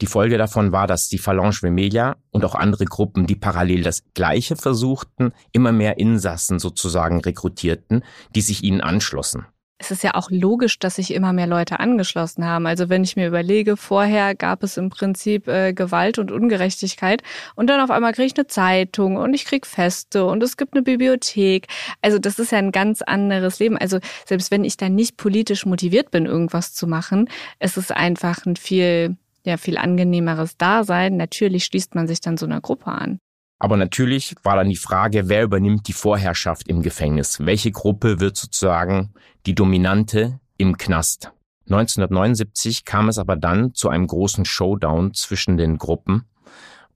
Die 0.00 0.06
Folge 0.06 0.36
davon 0.36 0.72
war, 0.72 0.86
dass 0.86 1.08
die 1.08 1.18
Phalange 1.18 1.52
Vermelha 1.52 2.16
und 2.30 2.44
auch 2.44 2.54
andere 2.54 2.86
Gruppen, 2.86 3.26
die 3.26 3.36
parallel 3.36 3.82
das 3.82 4.02
Gleiche 4.14 4.56
versuchten, 4.56 5.32
immer 5.52 5.72
mehr 5.72 5.98
Insassen 5.98 6.58
sozusagen 6.58 7.20
rekrutierten, 7.20 8.02
die 8.34 8.40
sich 8.40 8.64
ihnen 8.64 8.80
anschlossen 8.80 9.46
es 9.82 9.90
ist 9.90 10.04
ja 10.04 10.14
auch 10.14 10.30
logisch, 10.30 10.78
dass 10.78 10.94
sich 10.94 11.12
immer 11.12 11.32
mehr 11.32 11.48
Leute 11.48 11.80
angeschlossen 11.80 12.46
haben. 12.46 12.66
Also 12.66 12.88
wenn 12.88 13.02
ich 13.02 13.16
mir 13.16 13.26
überlege, 13.26 13.76
vorher 13.76 14.36
gab 14.36 14.62
es 14.62 14.76
im 14.76 14.90
Prinzip 14.90 15.48
äh, 15.48 15.72
Gewalt 15.72 16.20
und 16.20 16.30
Ungerechtigkeit 16.30 17.24
und 17.56 17.66
dann 17.66 17.80
auf 17.80 17.90
einmal 17.90 18.12
kriege 18.12 18.26
ich 18.26 18.36
eine 18.36 18.46
Zeitung 18.46 19.16
und 19.16 19.34
ich 19.34 19.44
kriege 19.44 19.66
Feste 19.66 20.24
und 20.24 20.40
es 20.40 20.56
gibt 20.56 20.74
eine 20.74 20.82
Bibliothek. 20.82 21.66
Also 22.00 22.20
das 22.20 22.38
ist 22.38 22.52
ja 22.52 22.58
ein 22.58 22.70
ganz 22.70 23.02
anderes 23.02 23.58
Leben. 23.58 23.76
Also 23.76 23.98
selbst 24.24 24.52
wenn 24.52 24.62
ich 24.62 24.76
da 24.76 24.88
nicht 24.88 25.16
politisch 25.16 25.66
motiviert 25.66 26.12
bin, 26.12 26.26
irgendwas 26.26 26.74
zu 26.74 26.86
machen, 26.86 27.28
es 27.58 27.76
ist 27.76 27.90
einfach 27.90 28.46
ein 28.46 28.54
viel 28.54 29.16
ja 29.44 29.56
viel 29.56 29.78
angenehmeres 29.78 30.56
Dasein. 30.56 31.16
Natürlich 31.16 31.64
schließt 31.64 31.96
man 31.96 32.06
sich 32.06 32.20
dann 32.20 32.36
so 32.36 32.46
einer 32.46 32.60
Gruppe 32.60 32.86
an. 32.92 33.18
Aber 33.62 33.76
natürlich 33.76 34.34
war 34.42 34.56
dann 34.56 34.70
die 34.70 34.74
Frage, 34.74 35.28
wer 35.28 35.44
übernimmt 35.44 35.86
die 35.86 35.92
Vorherrschaft 35.92 36.66
im 36.66 36.82
Gefängnis? 36.82 37.38
Welche 37.46 37.70
Gruppe 37.70 38.18
wird 38.18 38.36
sozusagen 38.36 39.14
die 39.46 39.54
dominante 39.54 40.40
im 40.56 40.76
Knast? 40.76 41.30
1979 41.66 42.84
kam 42.84 43.08
es 43.08 43.18
aber 43.18 43.36
dann 43.36 43.72
zu 43.72 43.88
einem 43.88 44.08
großen 44.08 44.44
Showdown 44.44 45.14
zwischen 45.14 45.58
den 45.58 45.78
Gruppen 45.78 46.24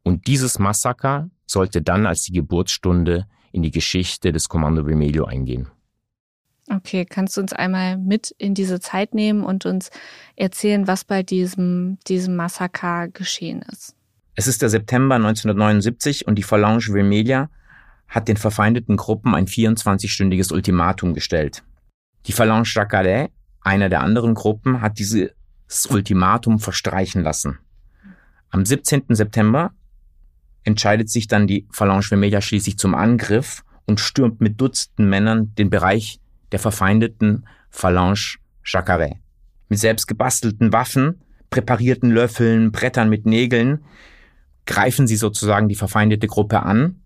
und 0.02 0.26
dieses 0.26 0.58
Massaker 0.58 1.30
sollte 1.46 1.82
dann 1.82 2.04
als 2.04 2.22
die 2.22 2.32
Geburtsstunde 2.32 3.28
in 3.52 3.62
die 3.62 3.70
Geschichte 3.70 4.32
des 4.32 4.48
Kommando 4.48 4.82
Vermelho 4.82 5.24
eingehen. 5.24 5.68
Okay, 6.68 7.04
kannst 7.04 7.36
du 7.36 7.42
uns 7.42 7.52
einmal 7.52 7.96
mit 7.96 8.34
in 8.38 8.54
diese 8.54 8.80
Zeit 8.80 9.14
nehmen 9.14 9.44
und 9.44 9.66
uns 9.66 9.90
erzählen, 10.34 10.88
was 10.88 11.04
bei 11.04 11.22
diesem, 11.22 11.98
diesem 12.08 12.34
Massaker 12.34 13.06
geschehen 13.06 13.62
ist? 13.70 13.95
Es 14.38 14.46
ist 14.46 14.60
der 14.60 14.68
September 14.68 15.14
1979 15.14 16.26
und 16.26 16.34
die 16.34 16.42
Phalange 16.42 16.82
Vermelha 16.82 17.48
hat 18.06 18.28
den 18.28 18.36
verfeindeten 18.36 18.98
Gruppen 18.98 19.34
ein 19.34 19.46
24-stündiges 19.46 20.52
Ultimatum 20.52 21.14
gestellt. 21.14 21.64
Die 22.26 22.32
Phalange 22.32 22.66
Jacaré, 22.66 23.30
einer 23.62 23.88
der 23.88 24.02
anderen 24.02 24.34
Gruppen, 24.34 24.82
hat 24.82 24.98
dieses 24.98 25.30
Ultimatum 25.88 26.58
verstreichen 26.58 27.22
lassen. 27.22 27.58
Am 28.50 28.66
17. 28.66 29.04
September 29.08 29.72
entscheidet 30.64 31.08
sich 31.08 31.28
dann 31.28 31.46
die 31.46 31.66
Phalange 31.70 32.02
Vermelha 32.02 32.42
schließlich 32.42 32.76
zum 32.76 32.94
Angriff 32.94 33.64
und 33.86 34.00
stürmt 34.00 34.42
mit 34.42 34.60
Dutzenden 34.60 35.08
Männern 35.08 35.54
den 35.54 35.70
Bereich 35.70 36.20
der 36.52 36.58
verfeindeten 36.58 37.46
Phalange 37.70 38.36
Jacaré. 38.66 39.14
Mit 39.70 39.78
selbst 39.78 40.06
gebastelten 40.06 40.74
Waffen, 40.74 41.22
präparierten 41.48 42.10
Löffeln, 42.10 42.70
Brettern 42.70 43.08
mit 43.08 43.24
Nägeln 43.24 43.82
greifen 44.66 45.06
sie 45.06 45.16
sozusagen 45.16 45.68
die 45.68 45.74
verfeindete 45.74 46.26
Gruppe 46.26 46.62
an 46.62 47.00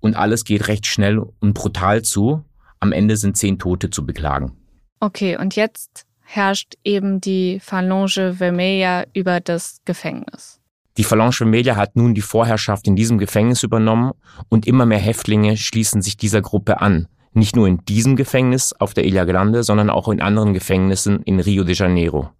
und 0.00 0.16
alles 0.16 0.44
geht 0.44 0.68
recht 0.68 0.86
schnell 0.86 1.18
und 1.18 1.54
brutal 1.54 2.02
zu. 2.02 2.44
Am 2.80 2.92
Ende 2.92 3.16
sind 3.16 3.36
zehn 3.36 3.58
Tote 3.58 3.90
zu 3.90 4.06
beklagen. 4.06 4.52
Okay, 5.00 5.36
und 5.36 5.56
jetzt 5.56 6.06
herrscht 6.22 6.74
eben 6.84 7.20
die 7.20 7.60
Phalange 7.60 8.34
Vermelha 8.34 9.04
über 9.12 9.40
das 9.40 9.80
Gefängnis. 9.84 10.60
Die 10.96 11.04
Phalange 11.04 11.32
Vermelha 11.32 11.76
hat 11.76 11.96
nun 11.96 12.14
die 12.14 12.20
Vorherrschaft 12.20 12.86
in 12.86 12.96
diesem 12.96 13.18
Gefängnis 13.18 13.62
übernommen 13.62 14.12
und 14.48 14.66
immer 14.66 14.86
mehr 14.86 14.98
Häftlinge 14.98 15.56
schließen 15.56 16.02
sich 16.02 16.16
dieser 16.16 16.40
Gruppe 16.40 16.80
an. 16.80 17.06
Nicht 17.32 17.54
nur 17.54 17.68
in 17.68 17.84
diesem 17.84 18.16
Gefängnis 18.16 18.72
auf 18.72 18.92
der 18.92 19.04
Ilha 19.04 19.24
Grande, 19.24 19.62
sondern 19.62 19.88
auch 19.88 20.08
in 20.08 20.20
anderen 20.20 20.52
Gefängnissen 20.52 21.22
in 21.22 21.38
Rio 21.38 21.64
de 21.64 21.74
Janeiro, 21.74 22.30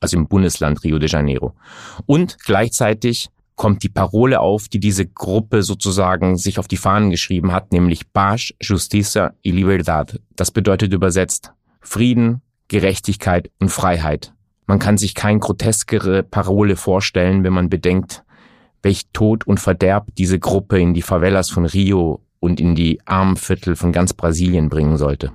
also 0.00 0.16
im 0.16 0.26
Bundesland 0.26 0.82
Rio 0.84 0.98
de 0.98 1.08
Janeiro. 1.08 1.54
Und 2.06 2.38
gleichzeitig 2.38 3.28
kommt 3.58 3.82
die 3.82 3.90
Parole 3.90 4.40
auf, 4.40 4.68
die 4.68 4.80
diese 4.80 5.04
Gruppe 5.04 5.62
sozusagen 5.62 6.38
sich 6.38 6.58
auf 6.58 6.68
die 6.68 6.78
Fahnen 6.78 7.10
geschrieben 7.10 7.52
hat, 7.52 7.72
nämlich 7.72 8.10
Paz, 8.12 8.54
Justicia 8.62 9.34
y 9.44 9.54
Libertad. 9.54 10.20
Das 10.36 10.50
bedeutet 10.50 10.94
übersetzt 10.94 11.52
Frieden, 11.80 12.40
Gerechtigkeit 12.68 13.50
und 13.60 13.68
Freiheit. 13.68 14.32
Man 14.66 14.78
kann 14.78 14.96
sich 14.96 15.14
kein 15.14 15.40
groteskere 15.40 16.22
Parole 16.22 16.76
vorstellen, 16.76 17.44
wenn 17.44 17.52
man 17.52 17.68
bedenkt, 17.68 18.24
welch 18.82 19.08
Tod 19.12 19.46
und 19.46 19.60
Verderb 19.60 20.08
diese 20.16 20.38
Gruppe 20.38 20.78
in 20.78 20.94
die 20.94 21.02
Favelas 21.02 21.50
von 21.50 21.66
Rio 21.66 22.22
und 22.40 22.60
in 22.60 22.74
die 22.74 23.00
armen 23.06 23.36
Viertel 23.36 23.74
von 23.76 23.92
ganz 23.92 24.12
Brasilien 24.14 24.68
bringen 24.68 24.96
sollte 24.96 25.32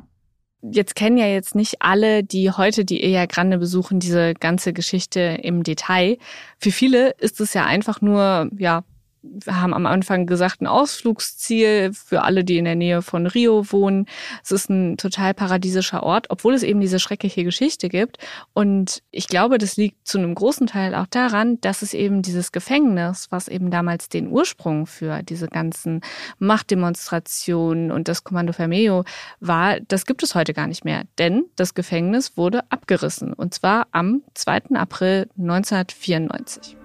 jetzt 0.72 0.96
kennen 0.96 1.18
ja 1.18 1.28
jetzt 1.28 1.56
nicht 1.56 1.82
alle, 1.82 2.24
die 2.24 2.52
heute 2.52 2.86
die 2.86 3.04
Eja 3.04 3.26
Grande 3.26 3.58
besuchen, 3.58 4.00
diese 4.00 4.34
ganze 4.34 4.74
Geschichte 4.74 5.40
im 5.42 5.64
Detail. 5.64 6.18
Für 6.58 6.72
viele 6.72 7.12
ist 7.20 7.42
es 7.42 7.54
ja 7.54 7.66
einfach 7.66 8.02
nur, 8.02 8.50
ja, 8.58 8.84
wir 9.24 9.62
haben 9.62 9.74
am 9.74 9.86
Anfang 9.86 10.26
gesagt, 10.26 10.62
ein 10.62 10.68
Ausflugsziel 10.68 11.92
für 11.94 12.24
alle, 12.24 12.44
die 12.44 12.58
in 12.58 12.66
der 12.66 12.76
Nähe 12.76 13.02
von 13.02 13.26
Rio 13.26 13.72
wohnen. 13.72 14.06
Es 14.44 14.52
ist 14.52 14.70
ein 14.70 14.98
total 14.98 15.34
paradiesischer 15.34 16.04
Ort, 16.04 16.28
obwohl 16.30 16.54
es 16.54 16.64
eben 16.64 16.82
diese 16.82 17.00
schreckliche 17.00 17.44
Geschichte 17.44 17.88
gibt. 17.88 18.18
Und 18.54 19.02
ich 19.12 19.28
glaube, 19.28 19.58
das 19.58 19.78
liegt 19.78 20.08
zu 20.08 20.18
einem 20.18 20.36
großen 20.36 20.68
Teil 20.68 20.94
auch 20.94 21.08
daran, 21.08 21.60
dass 21.62 21.82
es 21.82 21.94
eben 21.94 22.22
dieses 22.22 22.52
Gefängnis, 22.52 23.28
was 23.30 23.48
eben 23.48 23.72
damals 23.72 24.10
den 24.10 24.28
Ursprung 24.28 24.86
für 24.86 25.24
diese 25.24 25.48
ganzen 25.48 26.02
Machtdemonstrationen 26.40 27.92
und 27.92 28.08
das 28.08 28.24
Kommando 28.24 28.52
Vermeo 28.52 29.06
war, 29.40 29.80
das 29.80 30.06
gibt 30.06 30.24
es 30.24 30.36
heute 30.36 30.54
gar 30.54 30.68
nicht 30.68 30.84
mehr. 30.84 31.04
Denn 31.18 31.46
das 31.56 31.74
Gefängnis 31.74 32.36
wurde 32.36 32.70
abgerissen. 32.70 33.34
Und 33.34 33.54
zwar 33.54 33.88
am 33.92 34.22
2. 34.34 34.76
April 34.76 35.28
1994. 35.38 36.83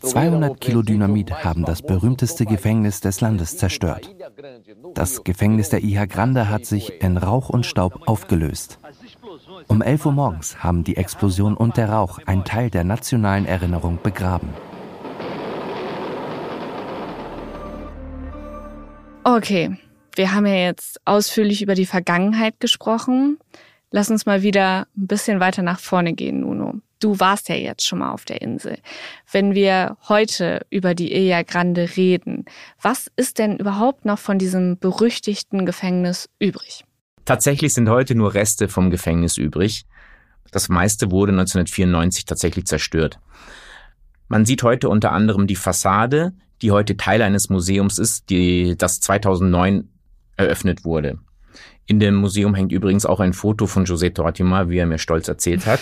200 0.00 0.60
Kilo 0.60 0.82
Dynamit 0.82 1.32
haben 1.44 1.64
das 1.64 1.82
berühmteste 1.82 2.46
Gefängnis 2.46 3.00
des 3.00 3.20
Landes 3.20 3.56
zerstört. 3.56 4.14
Das 4.94 5.24
Gefängnis 5.24 5.68
der 5.68 5.82
Iha 5.82 6.06
Grande 6.06 6.48
hat 6.48 6.66
sich 6.66 7.02
in 7.02 7.16
Rauch 7.16 7.48
und 7.48 7.66
Staub 7.66 8.06
aufgelöst. 8.06 8.78
Um 9.66 9.82
11 9.82 10.06
Uhr 10.06 10.12
morgens 10.12 10.62
haben 10.62 10.84
die 10.84 10.96
Explosion 10.96 11.56
und 11.56 11.76
der 11.76 11.90
Rauch 11.90 12.20
einen 12.26 12.44
Teil 12.44 12.70
der 12.70 12.84
nationalen 12.84 13.44
Erinnerung 13.44 13.98
begraben. 14.02 14.48
Okay, 19.24 19.76
wir 20.14 20.32
haben 20.32 20.46
ja 20.46 20.54
jetzt 20.54 21.00
ausführlich 21.04 21.60
über 21.60 21.74
die 21.74 21.86
Vergangenheit 21.86 22.60
gesprochen. 22.60 23.38
Lass 23.90 24.10
uns 24.10 24.26
mal 24.26 24.42
wieder 24.42 24.86
ein 24.96 25.06
bisschen 25.06 25.40
weiter 25.40 25.62
nach 25.62 25.80
vorne 25.80 26.14
gehen, 26.14 26.40
Nuno. 26.40 26.80
Du 27.00 27.20
warst 27.20 27.48
ja 27.48 27.54
jetzt 27.54 27.86
schon 27.86 28.00
mal 28.00 28.10
auf 28.12 28.24
der 28.24 28.42
Insel. 28.42 28.78
Wenn 29.30 29.54
wir 29.54 29.96
heute 30.08 30.66
über 30.70 30.94
die 30.94 31.12
Ilha 31.12 31.42
Grande 31.42 31.96
reden, 31.96 32.44
was 32.80 33.08
ist 33.16 33.38
denn 33.38 33.56
überhaupt 33.58 34.04
noch 34.04 34.18
von 34.18 34.38
diesem 34.38 34.78
berüchtigten 34.78 35.64
Gefängnis 35.64 36.28
übrig? 36.40 36.84
Tatsächlich 37.24 37.74
sind 37.74 37.88
heute 37.88 38.14
nur 38.14 38.34
Reste 38.34 38.68
vom 38.68 38.90
Gefängnis 38.90 39.36
übrig. 39.36 39.84
Das 40.50 40.68
meiste 40.68 41.10
wurde 41.10 41.32
1994 41.32 42.24
tatsächlich 42.24 42.66
zerstört. 42.66 43.20
Man 44.28 44.44
sieht 44.44 44.62
heute 44.62 44.88
unter 44.88 45.12
anderem 45.12 45.46
die 45.46 45.56
Fassade, 45.56 46.32
die 46.62 46.72
heute 46.72 46.96
Teil 46.96 47.22
eines 47.22 47.48
Museums 47.48 47.98
ist, 47.98 48.30
die 48.30 48.76
das 48.76 49.00
2009 49.00 49.88
eröffnet 50.36 50.84
wurde. 50.84 51.18
In 51.86 52.00
dem 52.00 52.16
Museum 52.16 52.54
hängt 52.54 52.70
übrigens 52.72 53.06
auch 53.06 53.20
ein 53.20 53.32
Foto 53.32 53.66
von 53.66 53.86
José 53.86 54.12
Tortima, 54.12 54.68
wie 54.68 54.78
er 54.78 54.86
mir 54.86 54.98
stolz 54.98 55.26
erzählt 55.28 55.66
hat. 55.66 55.80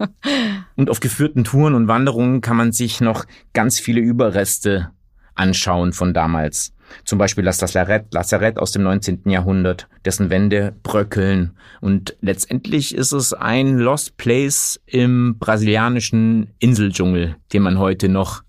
und 0.76 0.90
auf 0.90 1.00
geführten 1.00 1.44
Touren 1.44 1.74
und 1.74 1.88
Wanderungen 1.88 2.42
kann 2.42 2.56
man 2.56 2.72
sich 2.72 3.00
noch 3.00 3.24
ganz 3.54 3.80
viele 3.80 4.00
Überreste 4.00 4.90
anschauen 5.34 5.92
von 5.92 6.12
damals. 6.12 6.74
Zum 7.04 7.18
Beispiel 7.18 7.44
das 7.44 7.60
Lazarett, 7.60 8.12
Lazarett 8.12 8.58
aus 8.58 8.72
dem 8.72 8.82
19. 8.82 9.22
Jahrhundert, 9.26 9.88
dessen 10.04 10.28
Wände 10.28 10.74
bröckeln. 10.82 11.56
Und 11.80 12.16
letztendlich 12.20 12.94
ist 12.94 13.12
es 13.12 13.32
ein 13.32 13.78
Lost 13.78 14.16
Place 14.16 14.80
im 14.86 15.38
brasilianischen 15.38 16.50
Inseldschungel, 16.58 17.36
den 17.52 17.62
man 17.62 17.78
heute 17.78 18.08
noch 18.08 18.42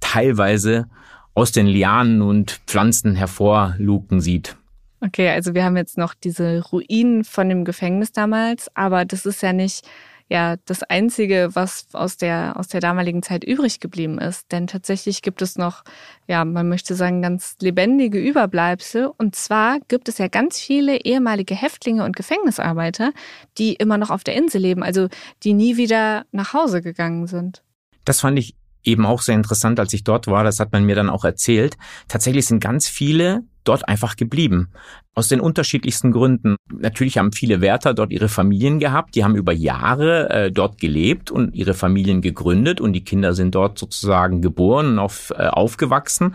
teilweise 0.00 0.88
aus 1.34 1.52
den 1.52 1.66
Lianen 1.66 2.22
und 2.22 2.60
Pflanzen 2.66 3.14
hervorluken 3.14 4.20
sieht. 4.20 4.56
Okay, 5.04 5.30
also 5.30 5.52
wir 5.52 5.64
haben 5.64 5.76
jetzt 5.76 5.98
noch 5.98 6.14
diese 6.14 6.62
Ruinen 6.62 7.24
von 7.24 7.48
dem 7.48 7.64
Gefängnis 7.64 8.12
damals, 8.12 8.70
aber 8.76 9.04
das 9.04 9.26
ist 9.26 9.42
ja 9.42 9.52
nicht 9.52 9.84
ja 10.28 10.54
das 10.64 10.84
einzige, 10.84 11.50
was 11.54 11.88
aus 11.92 12.16
der 12.16 12.56
aus 12.56 12.68
der 12.68 12.80
damaligen 12.80 13.22
Zeit 13.24 13.42
übrig 13.42 13.80
geblieben 13.80 14.18
ist, 14.18 14.52
denn 14.52 14.68
tatsächlich 14.68 15.20
gibt 15.20 15.42
es 15.42 15.58
noch 15.58 15.82
ja, 16.28 16.44
man 16.44 16.68
möchte 16.68 16.94
sagen 16.94 17.20
ganz 17.20 17.56
lebendige 17.60 18.20
Überbleibsel 18.20 19.10
und 19.18 19.34
zwar 19.34 19.80
gibt 19.88 20.08
es 20.08 20.18
ja 20.18 20.28
ganz 20.28 20.60
viele 20.60 21.04
ehemalige 21.04 21.56
Häftlinge 21.56 22.04
und 22.04 22.14
Gefängnisarbeiter, 22.14 23.12
die 23.58 23.74
immer 23.74 23.98
noch 23.98 24.10
auf 24.10 24.22
der 24.22 24.36
Insel 24.36 24.62
leben, 24.62 24.84
also 24.84 25.08
die 25.42 25.52
nie 25.52 25.76
wieder 25.76 26.24
nach 26.30 26.52
Hause 26.52 26.80
gegangen 26.80 27.26
sind. 27.26 27.64
Das 28.04 28.20
fand 28.20 28.38
ich 28.38 28.54
eben 28.84 29.06
auch 29.06 29.22
sehr 29.22 29.34
interessant, 29.34 29.80
als 29.80 29.92
ich 29.92 30.04
dort 30.04 30.26
war, 30.26 30.44
das 30.44 30.60
hat 30.60 30.72
man 30.72 30.84
mir 30.84 30.94
dann 30.94 31.10
auch 31.10 31.24
erzählt. 31.24 31.76
Tatsächlich 32.08 32.46
sind 32.46 32.60
ganz 32.60 32.88
viele 32.88 33.42
dort 33.64 33.88
einfach 33.88 34.16
geblieben. 34.16 34.68
Aus 35.14 35.28
den 35.28 35.40
unterschiedlichsten 35.40 36.10
Gründen. 36.10 36.56
Natürlich 36.72 37.18
haben 37.18 37.32
viele 37.32 37.60
Wärter 37.60 37.94
dort 37.94 38.10
ihre 38.10 38.28
Familien 38.28 38.78
gehabt, 38.78 39.14
die 39.14 39.24
haben 39.24 39.36
über 39.36 39.52
Jahre 39.52 40.30
äh, 40.30 40.50
dort 40.50 40.78
gelebt 40.78 41.30
und 41.30 41.54
ihre 41.54 41.74
Familien 41.74 42.22
gegründet 42.22 42.80
und 42.80 42.92
die 42.92 43.04
Kinder 43.04 43.34
sind 43.34 43.54
dort 43.54 43.78
sozusagen 43.78 44.40
geboren 44.40 44.92
und 44.92 44.98
auf, 44.98 45.32
äh, 45.36 45.46
aufgewachsen. 45.46 46.34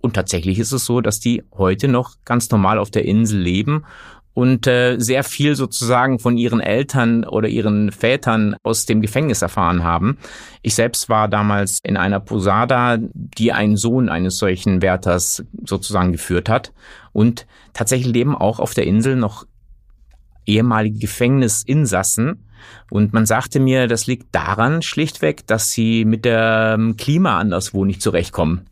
Und 0.00 0.14
tatsächlich 0.14 0.58
ist 0.58 0.72
es 0.72 0.84
so, 0.84 1.00
dass 1.00 1.20
die 1.20 1.42
heute 1.56 1.88
noch 1.88 2.16
ganz 2.24 2.50
normal 2.50 2.78
auf 2.78 2.90
der 2.90 3.04
Insel 3.04 3.40
leben 3.40 3.84
und 4.38 4.68
äh, 4.68 4.98
sehr 5.00 5.24
viel 5.24 5.56
sozusagen 5.56 6.20
von 6.20 6.38
ihren 6.38 6.60
Eltern 6.60 7.24
oder 7.24 7.48
ihren 7.48 7.90
Vätern 7.90 8.54
aus 8.62 8.86
dem 8.86 9.02
Gefängnis 9.02 9.42
erfahren 9.42 9.82
haben. 9.82 10.16
Ich 10.62 10.76
selbst 10.76 11.08
war 11.08 11.26
damals 11.26 11.80
in 11.82 11.96
einer 11.96 12.20
Posada, 12.20 12.98
die 13.00 13.52
einen 13.52 13.76
Sohn 13.76 14.08
eines 14.08 14.38
solchen 14.38 14.80
Wärters 14.80 15.42
sozusagen 15.66 16.12
geführt 16.12 16.48
hat. 16.48 16.72
Und 17.12 17.48
tatsächlich 17.72 18.12
leben 18.12 18.36
auch 18.36 18.60
auf 18.60 18.74
der 18.74 18.86
Insel 18.86 19.16
noch 19.16 19.44
ehemalige 20.46 21.00
Gefängnisinsassen. 21.00 22.46
Und 22.92 23.12
man 23.12 23.26
sagte 23.26 23.58
mir, 23.58 23.88
das 23.88 24.06
liegt 24.06 24.32
daran 24.32 24.82
schlichtweg, 24.82 25.48
dass 25.48 25.72
sie 25.72 26.04
mit 26.04 26.24
dem 26.24 26.96
Klima 26.96 27.40
anderswo 27.40 27.84
nicht 27.84 28.00
zurechtkommen. 28.00 28.66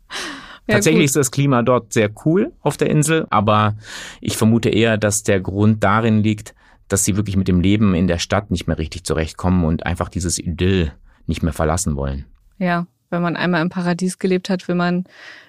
Tatsächlich 0.68 1.02
gut. 1.02 1.06
ist 1.06 1.16
das 1.16 1.30
Klima 1.30 1.62
dort 1.62 1.92
sehr 1.92 2.10
cool 2.24 2.52
auf 2.60 2.76
der 2.76 2.90
Insel, 2.90 3.26
aber 3.30 3.76
ich 4.20 4.36
vermute 4.36 4.68
eher, 4.68 4.98
dass 4.98 5.22
der 5.22 5.40
Grund 5.40 5.84
darin 5.84 6.22
liegt, 6.22 6.54
dass 6.88 7.04
sie 7.04 7.16
wirklich 7.16 7.36
mit 7.36 7.48
dem 7.48 7.60
Leben 7.60 7.94
in 7.94 8.06
der 8.06 8.18
Stadt 8.18 8.50
nicht 8.50 8.66
mehr 8.66 8.78
richtig 8.78 9.04
zurechtkommen 9.04 9.64
und 9.64 9.86
einfach 9.86 10.08
dieses 10.08 10.38
Idyll 10.38 10.92
nicht 11.26 11.42
mehr 11.42 11.52
verlassen 11.52 11.96
wollen. 11.96 12.24
Ja, 12.58 12.86
wenn 13.10 13.22
man 13.22 13.36
einmal 13.36 13.62
im 13.62 13.68
Paradies 13.68 14.18
gelebt 14.18 14.50
hat, 14.50 14.66
will 14.68 14.74
man 14.74 15.04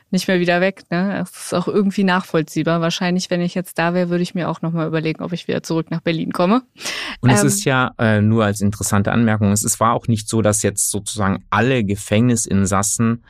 nicht 0.09 0.27
mehr 0.27 0.39
wieder 0.39 0.61
weg. 0.61 0.83
Ne? 0.89 1.15
Das 1.19 1.31
ist 1.31 1.53
auch 1.53 1.67
irgendwie 1.67 2.03
nachvollziehbar. 2.03 2.79
Wahrscheinlich, 2.81 3.29
wenn 3.29 3.41
ich 3.41 3.55
jetzt 3.55 3.77
da 3.77 3.93
wäre, 3.93 4.09
würde 4.09 4.23
ich 4.23 4.35
mir 4.35 4.49
auch 4.49 4.61
nochmal 4.61 4.87
überlegen, 4.87 5.21
ob 5.21 5.33
ich 5.33 5.47
wieder 5.47 5.63
zurück 5.63 5.91
nach 5.91 6.01
Berlin 6.01 6.31
komme. 6.31 6.61
Und 7.19 7.29
ähm, 7.29 7.35
es 7.35 7.43
ist 7.43 7.65
ja 7.65 7.91
äh, 7.97 8.21
nur 8.21 8.45
als 8.45 8.61
interessante 8.61 9.11
Anmerkung, 9.11 9.51
es 9.51 9.79
war 9.79 9.93
auch 9.93 10.07
nicht 10.07 10.29
so, 10.29 10.41
dass 10.41 10.63
jetzt 10.63 10.89
sozusagen 10.91 11.43
alle 11.49 11.83
Gefängnisinsassen 11.83 13.23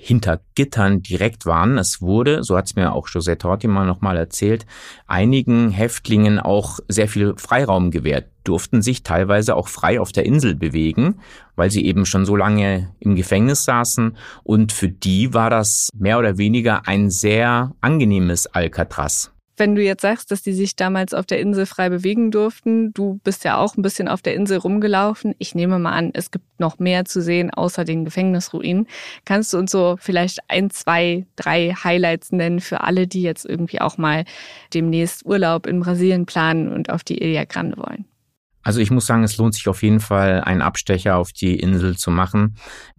hinter 0.00 0.40
Gittern 0.54 1.02
direkt 1.02 1.46
waren. 1.46 1.78
Es 1.78 2.00
wurde, 2.00 2.42
so 2.42 2.56
hat 2.56 2.66
es 2.66 2.76
mir 2.76 2.92
auch 2.92 3.08
José 3.08 3.36
Tortimer 3.38 3.84
nochmal 3.84 4.16
erzählt, 4.16 4.66
einigen 5.06 5.70
Häftlingen 5.70 6.38
auch 6.38 6.78
sehr 6.88 7.08
viel 7.08 7.34
Freiraum 7.36 7.90
gewährt, 7.90 8.26
durften 8.44 8.82
sich 8.82 9.02
teilweise 9.02 9.56
auch 9.56 9.68
frei 9.68 10.00
auf 10.00 10.12
der 10.12 10.26
Insel 10.26 10.54
bewegen, 10.54 11.20
weil 11.56 11.70
sie 11.70 11.84
eben 11.84 12.06
schon 12.06 12.24
so 12.24 12.36
lange 12.36 12.94
im 13.00 13.14
Gefängnis 13.14 13.64
saßen. 13.64 14.16
Und 14.42 14.72
für 14.72 14.88
die 14.88 15.34
war 15.34 15.50
das 15.50 15.90
mehr 15.94 16.18
oder 16.18 16.38
weniger 16.38 16.86
ein 16.86 17.10
sehr 17.10 17.74
angenehmes 17.80 18.46
Alcatraz 18.46 19.32
wenn 19.58 19.74
du 19.74 19.82
jetzt 19.82 20.02
sagst, 20.02 20.30
dass 20.30 20.42
die 20.42 20.52
sich 20.52 20.76
damals 20.76 21.14
auf 21.14 21.26
der 21.26 21.40
Insel 21.40 21.66
frei 21.66 21.88
bewegen 21.88 22.30
durften, 22.30 22.92
du 22.92 23.20
bist 23.24 23.44
ja 23.44 23.58
auch 23.58 23.76
ein 23.76 23.82
bisschen 23.82 24.08
auf 24.08 24.22
der 24.22 24.34
Insel 24.34 24.58
rumgelaufen. 24.58 25.34
Ich 25.38 25.54
nehme 25.54 25.78
mal 25.78 25.92
an, 25.92 26.10
es 26.14 26.30
gibt 26.30 26.44
noch 26.58 26.78
mehr 26.78 27.04
zu 27.04 27.22
sehen 27.22 27.50
außer 27.50 27.84
den 27.84 28.04
Gefängnisruinen. 28.04 28.86
Kannst 29.24 29.52
du 29.52 29.58
uns 29.58 29.70
so 29.70 29.96
vielleicht 29.98 30.38
ein, 30.48 30.70
zwei, 30.70 31.26
drei 31.36 31.72
Highlights 31.72 32.32
nennen 32.32 32.60
für 32.60 32.82
alle, 32.82 33.06
die 33.06 33.22
jetzt 33.22 33.44
irgendwie 33.44 33.80
auch 33.80 33.98
mal 33.98 34.24
demnächst 34.74 35.24
Urlaub 35.24 35.66
in 35.66 35.80
Brasilien 35.80 36.26
planen 36.26 36.72
und 36.72 36.90
auf 36.90 37.04
die 37.04 37.22
Ilha 37.22 37.44
Grande 37.44 37.76
wollen? 37.76 38.04
Also 38.68 38.80
ich 38.80 38.90
muss 38.90 39.06
sagen, 39.06 39.24
es 39.24 39.38
lohnt 39.38 39.54
sich 39.54 39.66
auf 39.66 39.82
jeden 39.82 39.98
Fall, 39.98 40.42
einen 40.42 40.60
Abstecher 40.60 41.16
auf 41.16 41.32
die 41.32 41.58
Insel 41.58 41.96
zu 41.96 42.10
machen. 42.10 42.56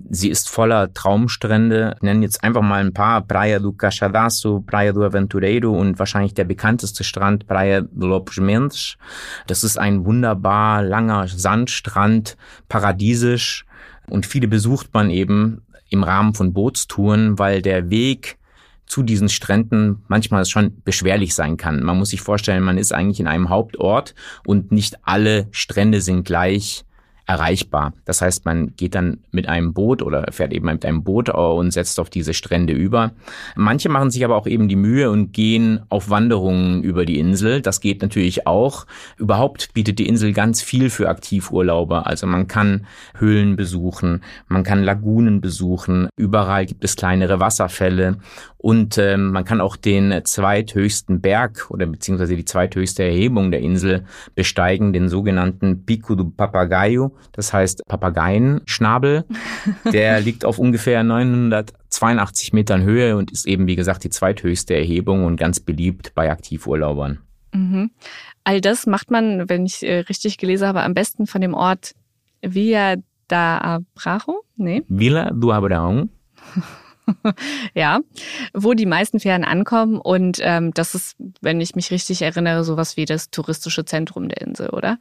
Sie 0.09 0.27
ist 0.27 0.49
voller 0.49 0.91
Traumstrände. 0.95 1.93
Ich 1.97 2.01
nenne 2.01 2.25
jetzt 2.25 2.43
einfach 2.43 2.63
mal 2.63 2.83
ein 2.83 2.91
paar. 2.91 3.21
Praia 3.21 3.59
do 3.59 3.69
Cachadaço, 3.69 4.65
Praia 4.65 4.93
do 4.93 5.03
Aventureiro 5.03 5.71
und 5.71 5.99
wahrscheinlich 5.99 6.33
der 6.33 6.45
bekannteste 6.45 7.03
Strand, 7.03 7.45
Praia 7.45 7.81
do 7.81 8.07
Lopes. 8.07 8.97
Das 9.45 9.63
ist 9.63 9.77
ein 9.77 10.05
wunderbar 10.05 10.81
langer 10.81 11.27
Sandstrand, 11.27 12.35
paradiesisch. 12.67 13.67
Und 14.07 14.25
viele 14.25 14.47
besucht 14.47 14.91
man 14.91 15.11
eben 15.11 15.61
im 15.91 16.01
Rahmen 16.01 16.33
von 16.33 16.51
Bootstouren, 16.51 17.37
weil 17.37 17.61
der 17.61 17.91
Weg 17.91 18.38
zu 18.89 19.03
diesen 19.03 19.29
Stränden 19.29 20.03
manchmal 20.07 20.45
schon 20.45 20.81
beschwerlich 20.83 21.35
sein 21.35 21.55
kann. 21.55 21.83
Man 21.83 21.97
muss 21.97 22.09
sich 22.09 22.21
vorstellen, 22.21 22.63
man 22.63 22.77
ist 22.77 22.91
eigentlich 22.93 23.19
in 23.19 23.27
einem 23.27 23.49
Hauptort 23.49 24.15
und 24.45 24.71
nicht 24.71 24.97
alle 25.03 25.47
Strände 25.51 26.01
sind 26.01 26.25
gleich 26.25 26.83
erreichbar. 27.29 27.93
Das 28.05 28.23
heißt, 28.23 28.45
man 28.45 28.75
geht 28.75 28.95
dann 28.95 29.19
mit 29.29 29.47
einem 29.47 29.73
Boot 29.75 30.01
oder 30.01 30.25
fährt 30.31 30.51
eben 30.51 30.65
mit 30.65 30.83
einem 30.83 31.03
Boot 31.03 31.29
und 31.29 31.71
setzt 31.71 31.99
auf 31.99 32.09
diese 32.09 32.33
Strände 32.33 32.73
über. 32.73 33.11
Manche 33.55 33.87
machen 33.87 34.09
sich 34.09 34.25
aber 34.25 34.35
auch 34.35 34.47
eben 34.47 34.67
die 34.67 34.75
Mühe 34.75 35.11
und 35.11 35.31
gehen 35.31 35.81
auf 35.89 36.09
Wanderungen 36.09 36.81
über 36.81 37.05
die 37.05 37.19
Insel. 37.19 37.61
Das 37.61 37.81
geht 37.81 38.01
natürlich 38.01 38.47
auch. 38.47 38.87
Überhaupt 39.17 39.75
bietet 39.75 39.99
die 39.99 40.07
Insel 40.07 40.33
ganz 40.33 40.63
viel 40.63 40.89
für 40.89 41.07
Aktivurlauber. 41.07 42.07
Also 42.07 42.25
man 42.25 42.47
kann 42.47 42.87
Höhlen 43.19 43.55
besuchen, 43.55 44.23
man 44.47 44.63
kann 44.63 44.83
Lagunen 44.83 45.39
besuchen. 45.39 46.09
Überall 46.17 46.65
gibt 46.65 46.83
es 46.83 46.95
kleinere 46.95 47.39
Wasserfälle 47.39 48.17
und 48.61 48.97
ähm, 48.97 49.31
man 49.31 49.45
kann 49.45 49.61
auch 49.61 49.77
den 49.77 50.25
zweithöchsten 50.25 51.21
Berg 51.21 51.67
oder 51.69 51.85
beziehungsweise 51.85 52.35
die 52.35 52.43
zweithöchste 52.43 53.03
Erhebung 53.03 53.51
der 53.51 53.61
Insel 53.61 54.03
besteigen, 54.35 54.91
den 54.91 55.07
sogenannten 55.07 55.85
Pico 55.85 56.15
do 56.15 56.25
Papagayo. 56.25 57.15
Das 57.31 57.53
heißt 57.53 57.83
Papageienschnabel. 57.87 59.25
Der 59.91 60.21
liegt 60.21 60.45
auf 60.45 60.59
ungefähr 60.59 61.03
982 61.03 62.53
Metern 62.53 62.83
Höhe 62.83 63.17
und 63.17 63.31
ist 63.31 63.47
eben, 63.47 63.67
wie 63.67 63.75
gesagt, 63.75 64.03
die 64.03 64.09
zweithöchste 64.09 64.75
Erhebung 64.75 65.25
und 65.25 65.37
ganz 65.37 65.59
beliebt 65.59 66.13
bei 66.15 66.31
Aktivurlaubern. 66.31 67.19
Mhm. 67.53 67.91
All 68.43 68.61
das 68.61 68.85
macht 68.85 69.11
man, 69.11 69.49
wenn 69.49 69.65
ich 69.65 69.83
äh, 69.83 69.99
richtig 69.99 70.37
gelesen 70.37 70.67
habe, 70.67 70.81
am 70.81 70.93
besten 70.93 71.27
von 71.27 71.41
dem 71.41 71.53
Ort 71.53 71.93
Villa 72.41 72.95
da 73.27 73.57
Abrajo? 73.59 74.43
Nee. 74.55 74.83
Villa 74.87 75.31
do 75.31 75.51
Abraão. 75.51 76.09
ja, 77.73 77.99
wo 78.53 78.73
die 78.73 78.85
meisten 78.85 79.19
Pferden 79.19 79.45
ankommen. 79.45 79.99
Und 79.99 80.39
ähm, 80.41 80.73
das 80.73 80.95
ist, 80.95 81.15
wenn 81.41 81.61
ich 81.61 81.75
mich 81.75 81.91
richtig 81.91 82.21
erinnere, 82.21 82.63
sowas 82.63 82.97
wie 82.97 83.05
das 83.05 83.29
touristische 83.29 83.85
Zentrum 83.85 84.29
der 84.29 84.41
Insel, 84.41 84.69
oder? 84.69 84.97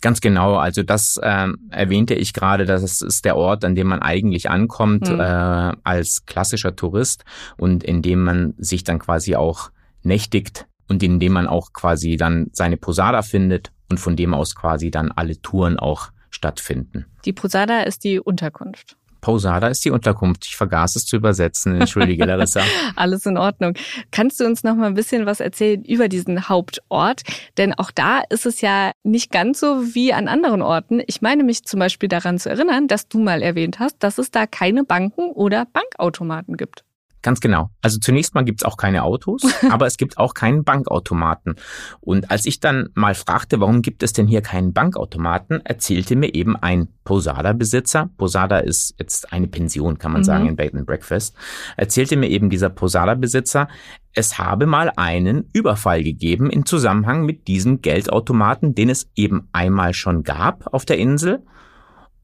Ganz 0.00 0.20
genau. 0.20 0.56
Also 0.56 0.82
das 0.82 1.18
ähm, 1.22 1.58
erwähnte 1.70 2.14
ich 2.14 2.32
gerade, 2.32 2.64
das 2.64 3.02
ist 3.02 3.24
der 3.24 3.36
Ort, 3.36 3.64
an 3.64 3.74
dem 3.74 3.88
man 3.88 4.00
eigentlich 4.00 4.48
ankommt 4.48 5.08
hm. 5.08 5.18
äh, 5.18 5.72
als 5.82 6.24
klassischer 6.26 6.76
Tourist 6.76 7.24
und 7.56 7.82
in 7.82 8.02
dem 8.02 8.22
man 8.22 8.54
sich 8.58 8.84
dann 8.84 8.98
quasi 8.98 9.34
auch 9.34 9.70
nächtigt 10.02 10.66
und 10.88 11.02
in 11.02 11.18
dem 11.18 11.32
man 11.32 11.46
auch 11.46 11.72
quasi 11.72 12.16
dann 12.16 12.48
seine 12.52 12.76
Posada 12.76 13.22
findet 13.22 13.72
und 13.90 13.98
von 13.98 14.16
dem 14.16 14.34
aus 14.34 14.54
quasi 14.54 14.90
dann 14.90 15.10
alle 15.10 15.40
Touren 15.40 15.78
auch 15.78 16.10
stattfinden. 16.30 17.06
Die 17.24 17.32
Posada 17.32 17.82
ist 17.82 18.04
die 18.04 18.20
Unterkunft. 18.20 18.97
Posada 19.20 19.68
ist 19.68 19.84
die 19.84 19.90
Unterkunft. 19.90 20.46
Ich 20.46 20.56
vergaß 20.56 20.96
es 20.96 21.06
zu 21.06 21.16
übersetzen. 21.16 21.80
Entschuldige, 21.80 22.24
Larissa. 22.24 22.62
Alles 22.96 23.26
in 23.26 23.36
Ordnung. 23.36 23.74
Kannst 24.10 24.40
du 24.40 24.44
uns 24.44 24.64
noch 24.64 24.74
mal 24.74 24.86
ein 24.86 24.94
bisschen 24.94 25.26
was 25.26 25.40
erzählen 25.40 25.84
über 25.84 26.08
diesen 26.08 26.48
Hauptort? 26.48 27.22
Denn 27.56 27.74
auch 27.74 27.90
da 27.90 28.20
ist 28.30 28.46
es 28.46 28.60
ja 28.60 28.92
nicht 29.02 29.30
ganz 29.30 29.60
so 29.60 29.94
wie 29.94 30.12
an 30.12 30.28
anderen 30.28 30.62
Orten. 30.62 31.02
Ich 31.06 31.22
meine 31.22 31.44
mich 31.44 31.64
zum 31.64 31.80
Beispiel 31.80 32.08
daran 32.08 32.38
zu 32.38 32.50
erinnern, 32.50 32.88
dass 32.88 33.08
du 33.08 33.18
mal 33.18 33.42
erwähnt 33.42 33.78
hast, 33.78 33.96
dass 34.00 34.18
es 34.18 34.30
da 34.30 34.46
keine 34.46 34.84
Banken 34.84 35.30
oder 35.32 35.66
Bankautomaten 35.66 36.56
gibt. 36.56 36.84
Ganz 37.28 37.40
genau. 37.40 37.68
Also 37.82 37.98
zunächst 37.98 38.34
mal 38.34 38.42
gibt's 38.42 38.64
auch 38.64 38.78
keine 38.78 39.02
Autos, 39.02 39.42
aber 39.70 39.84
es 39.84 39.98
gibt 39.98 40.16
auch 40.16 40.32
keinen 40.32 40.64
Bankautomaten. 40.64 41.56
Und 42.00 42.30
als 42.30 42.46
ich 42.46 42.58
dann 42.58 42.88
mal 42.94 43.14
fragte, 43.14 43.60
warum 43.60 43.82
gibt 43.82 44.02
es 44.02 44.14
denn 44.14 44.26
hier 44.26 44.40
keinen 44.40 44.72
Bankautomaten, 44.72 45.60
erzählte 45.66 46.16
mir 46.16 46.34
eben 46.34 46.56
ein 46.56 46.88
Posada-Besitzer, 47.04 48.08
Posada 48.16 48.60
ist 48.60 48.94
jetzt 48.98 49.30
eine 49.30 49.46
Pension, 49.46 49.98
kann 49.98 50.12
man 50.12 50.22
mhm. 50.22 50.24
sagen, 50.24 50.46
in 50.46 50.56
Bed 50.56 50.74
and 50.74 50.86
Breakfast, 50.86 51.36
erzählte 51.76 52.16
mir 52.16 52.30
eben 52.30 52.48
dieser 52.48 52.70
Posada-Besitzer, 52.70 53.68
es 54.14 54.38
habe 54.38 54.64
mal 54.64 54.90
einen 54.96 55.50
Überfall 55.52 56.02
gegeben 56.02 56.48
in 56.48 56.64
Zusammenhang 56.64 57.26
mit 57.26 57.46
diesem 57.46 57.82
Geldautomaten, 57.82 58.74
den 58.74 58.88
es 58.88 59.10
eben 59.16 59.50
einmal 59.52 59.92
schon 59.92 60.22
gab 60.22 60.72
auf 60.72 60.86
der 60.86 60.96
Insel. 60.96 61.44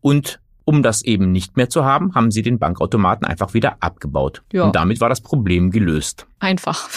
Und 0.00 0.40
um 0.64 0.82
das 0.82 1.02
eben 1.02 1.30
nicht 1.30 1.56
mehr 1.56 1.68
zu 1.68 1.84
haben, 1.84 2.14
haben 2.14 2.30
sie 2.30 2.42
den 2.42 2.58
Bankautomaten 2.58 3.26
einfach 3.26 3.54
wieder 3.54 3.76
abgebaut. 3.80 4.42
Ja. 4.52 4.64
Und 4.64 4.74
damit 4.74 5.00
war 5.00 5.08
das 5.08 5.20
Problem 5.20 5.70
gelöst. 5.70 6.26
Einfach. 6.40 6.88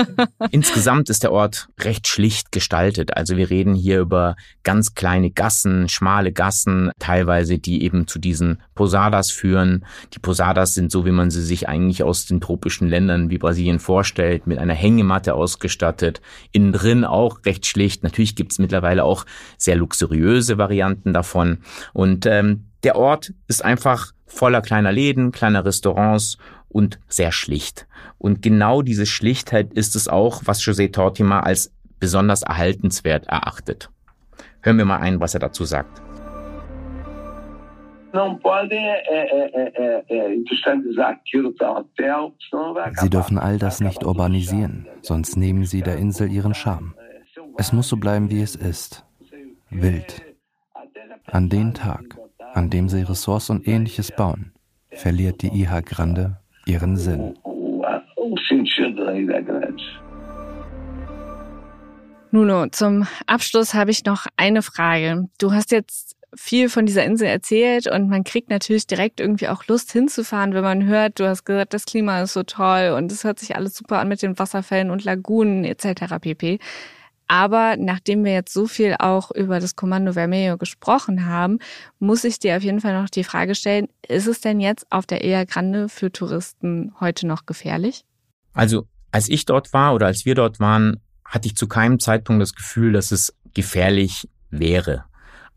Insgesamt 0.50 1.10
ist 1.10 1.22
der 1.22 1.32
Ort 1.32 1.68
recht 1.80 2.06
schlicht 2.06 2.52
gestaltet. 2.52 3.16
Also 3.16 3.36
wir 3.36 3.50
reden 3.50 3.74
hier 3.74 4.00
über 4.00 4.36
ganz 4.62 4.94
kleine 4.94 5.30
Gassen, 5.30 5.88
schmale 5.88 6.32
Gassen, 6.32 6.90
teilweise 6.98 7.58
die 7.58 7.82
eben 7.82 8.06
zu 8.06 8.18
diesen 8.18 8.60
Posadas 8.74 9.30
führen. 9.30 9.84
Die 10.14 10.20
Posadas 10.20 10.74
sind 10.74 10.92
so, 10.92 11.04
wie 11.04 11.10
man 11.10 11.30
sie 11.30 11.42
sich 11.42 11.68
eigentlich 11.68 12.02
aus 12.02 12.26
den 12.26 12.40
tropischen 12.40 12.88
Ländern 12.88 13.30
wie 13.30 13.38
Brasilien 13.38 13.80
vorstellt, 13.80 14.46
mit 14.46 14.58
einer 14.58 14.74
Hängematte 14.74 15.34
ausgestattet. 15.34 16.20
Innen 16.52 16.72
drin 16.72 17.04
auch 17.04 17.44
recht 17.44 17.66
schlicht. 17.66 18.02
Natürlich 18.02 18.36
gibt 18.36 18.52
es 18.52 18.58
mittlerweile 18.58 19.04
auch 19.04 19.26
sehr 19.58 19.76
luxuriöse 19.76 20.58
Varianten 20.58 21.12
davon. 21.12 21.58
Und 21.92 22.26
ähm, 22.26 22.66
Der 22.84 22.96
Ort 22.96 23.32
ist 23.48 23.64
einfach 23.64 24.12
voller 24.26 24.60
kleiner 24.60 24.92
Läden, 24.92 25.30
kleiner 25.30 25.64
Restaurants 25.64 26.38
und 26.68 26.98
sehr 27.08 27.32
schlicht. 27.32 27.86
Und 28.18 28.42
genau 28.42 28.82
diese 28.82 29.06
Schlichtheit 29.06 29.72
ist 29.74 29.94
es 29.94 30.08
auch, 30.08 30.42
was 30.46 30.62
José 30.62 30.92
Tortima 30.92 31.40
als 31.40 31.72
besonders 32.00 32.42
erhaltenswert 32.42 33.26
erachtet. 33.26 33.88
Hören 34.62 34.78
wir 34.78 34.84
mal 34.84 34.98
ein, 34.98 35.20
was 35.20 35.34
er 35.34 35.40
dazu 35.40 35.64
sagt. 35.64 36.02
Sie 43.00 43.10
dürfen 43.10 43.38
all 43.38 43.58
das 43.58 43.80
nicht 43.80 44.04
urbanisieren, 44.04 44.86
sonst 45.00 45.36
nehmen 45.36 45.64
Sie 45.64 45.82
der 45.82 45.96
Insel 45.96 46.30
ihren 46.30 46.54
Charme. 46.54 46.94
Es 47.56 47.72
muss 47.72 47.88
so 47.88 47.96
bleiben, 47.96 48.30
wie 48.30 48.42
es 48.42 48.54
ist. 48.54 49.04
Wild. 49.70 50.22
An 51.26 51.48
den 51.48 51.72
Tag, 51.72 52.18
an 52.54 52.70
dem 52.70 52.88
Sie 52.88 53.02
Ressorts 53.02 53.50
und 53.50 53.66
ähnliches 53.66 54.12
bauen, 54.12 54.52
verliert 54.90 55.42
die 55.42 55.48
IH 55.48 55.82
Grande 55.82 56.38
ihren 56.66 56.96
Sinn. 56.96 57.34
Nuno, 62.30 62.66
zum 62.68 63.06
Abschluss 63.26 63.74
habe 63.74 63.90
ich 63.90 64.04
noch 64.04 64.26
eine 64.36 64.62
Frage. 64.62 65.28
Du 65.38 65.52
hast 65.52 65.70
jetzt 65.70 66.16
viel 66.34 66.70
von 66.70 66.86
dieser 66.86 67.04
Insel 67.04 67.26
erzählt 67.26 67.86
und 67.86 68.08
man 68.08 68.24
kriegt 68.24 68.48
natürlich 68.48 68.86
direkt 68.86 69.20
irgendwie 69.20 69.48
auch 69.48 69.66
Lust 69.66 69.92
hinzufahren, 69.92 70.54
wenn 70.54 70.62
man 70.64 70.86
hört, 70.86 71.20
du 71.20 71.26
hast 71.26 71.44
gesagt, 71.44 71.74
das 71.74 71.84
Klima 71.84 72.22
ist 72.22 72.32
so 72.32 72.42
toll 72.42 72.94
und 72.96 73.12
es 73.12 73.24
hört 73.24 73.38
sich 73.38 73.54
alles 73.54 73.76
super 73.76 73.98
an 73.98 74.08
mit 74.08 74.22
den 74.22 74.38
Wasserfällen 74.38 74.90
und 74.90 75.04
Lagunen 75.04 75.64
etc. 75.64 76.14
pp. 76.20 76.58
Aber 77.32 77.78
nachdem 77.78 78.26
wir 78.26 78.34
jetzt 78.34 78.52
so 78.52 78.66
viel 78.66 78.94
auch 78.98 79.30
über 79.30 79.58
das 79.58 79.74
Kommando 79.74 80.12
Vermelho 80.12 80.58
gesprochen 80.58 81.24
haben, 81.24 81.60
muss 81.98 82.24
ich 82.24 82.38
dir 82.38 82.58
auf 82.58 82.62
jeden 82.62 82.82
Fall 82.82 82.92
noch 82.92 83.08
die 83.08 83.24
Frage 83.24 83.54
stellen, 83.54 83.88
ist 84.06 84.26
es 84.26 84.42
denn 84.42 84.60
jetzt 84.60 84.84
auf 84.90 85.06
der 85.06 85.24
Ea 85.24 85.44
Grande 85.44 85.88
für 85.88 86.12
Touristen 86.12 86.92
heute 87.00 87.26
noch 87.26 87.46
gefährlich? 87.46 88.04
Also, 88.52 88.86
als 89.12 89.30
ich 89.30 89.46
dort 89.46 89.72
war 89.72 89.94
oder 89.94 90.08
als 90.08 90.26
wir 90.26 90.34
dort 90.34 90.60
waren, 90.60 91.00
hatte 91.24 91.48
ich 91.48 91.56
zu 91.56 91.66
keinem 91.68 91.98
Zeitpunkt 91.98 92.42
das 92.42 92.54
Gefühl, 92.54 92.92
dass 92.92 93.12
es 93.12 93.34
gefährlich 93.54 94.28
wäre. 94.50 95.06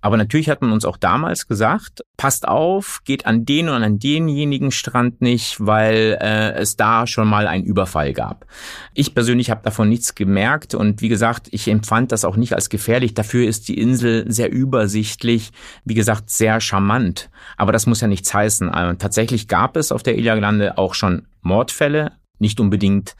Aber 0.05 0.17
natürlich 0.17 0.51
hat 0.51 0.61
man 0.61 0.71
uns 0.71 0.85
auch 0.85 0.97
damals 0.97 1.47
gesagt, 1.47 2.03
passt 2.15 2.47
auf, 2.47 3.01
geht 3.05 3.25
an 3.25 3.43
den 3.43 3.69
und 3.69 3.81
an 3.81 3.97
denjenigen 3.97 4.69
Strand 4.69 5.19
nicht, 5.19 5.65
weil 5.65 6.19
äh, 6.21 6.51
es 6.59 6.75
da 6.75 7.07
schon 7.07 7.27
mal 7.27 7.47
einen 7.47 7.63
Überfall 7.63 8.13
gab. 8.13 8.45
Ich 8.93 9.15
persönlich 9.15 9.49
habe 9.49 9.63
davon 9.63 9.89
nichts 9.89 10.13
gemerkt 10.13 10.75
und 10.75 11.01
wie 11.01 11.09
gesagt, 11.09 11.47
ich 11.49 11.67
empfand 11.67 12.11
das 12.11 12.23
auch 12.23 12.35
nicht 12.35 12.53
als 12.53 12.69
gefährlich. 12.69 13.15
Dafür 13.15 13.47
ist 13.47 13.67
die 13.67 13.79
Insel 13.79 14.31
sehr 14.31 14.51
übersichtlich, 14.51 15.51
wie 15.85 15.95
gesagt, 15.95 16.29
sehr 16.29 16.61
charmant. 16.61 17.31
Aber 17.57 17.71
das 17.71 17.87
muss 17.87 18.01
ja 18.01 18.07
nichts 18.07 18.31
heißen. 18.31 18.69
Also, 18.69 18.95
tatsächlich 18.99 19.47
gab 19.47 19.75
es 19.75 19.91
auf 19.91 20.03
der 20.03 20.19
Ilia 20.19 20.35
Grande 20.35 20.77
auch 20.77 20.93
schon 20.93 21.25
Mordfälle, 21.41 22.11
nicht 22.39 22.59
unbedingt 22.59 23.15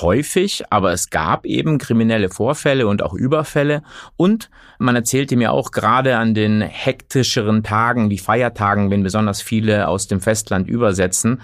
häufig, 0.00 0.64
aber 0.70 0.92
es 0.92 1.10
gab 1.10 1.46
eben 1.46 1.78
kriminelle 1.78 2.28
Vorfälle 2.28 2.86
und 2.86 3.02
auch 3.02 3.14
Überfälle. 3.14 3.82
Und 4.16 4.50
man 4.78 4.96
erzählte 4.96 5.36
mir 5.36 5.52
auch 5.52 5.70
gerade 5.70 6.16
an 6.16 6.34
den 6.34 6.60
hektischeren 6.60 7.62
Tagen 7.62 8.10
wie 8.10 8.18
Feiertagen, 8.18 8.90
wenn 8.90 9.02
besonders 9.02 9.42
viele 9.42 9.88
aus 9.88 10.06
dem 10.08 10.20
Festland 10.20 10.68
übersetzen, 10.68 11.40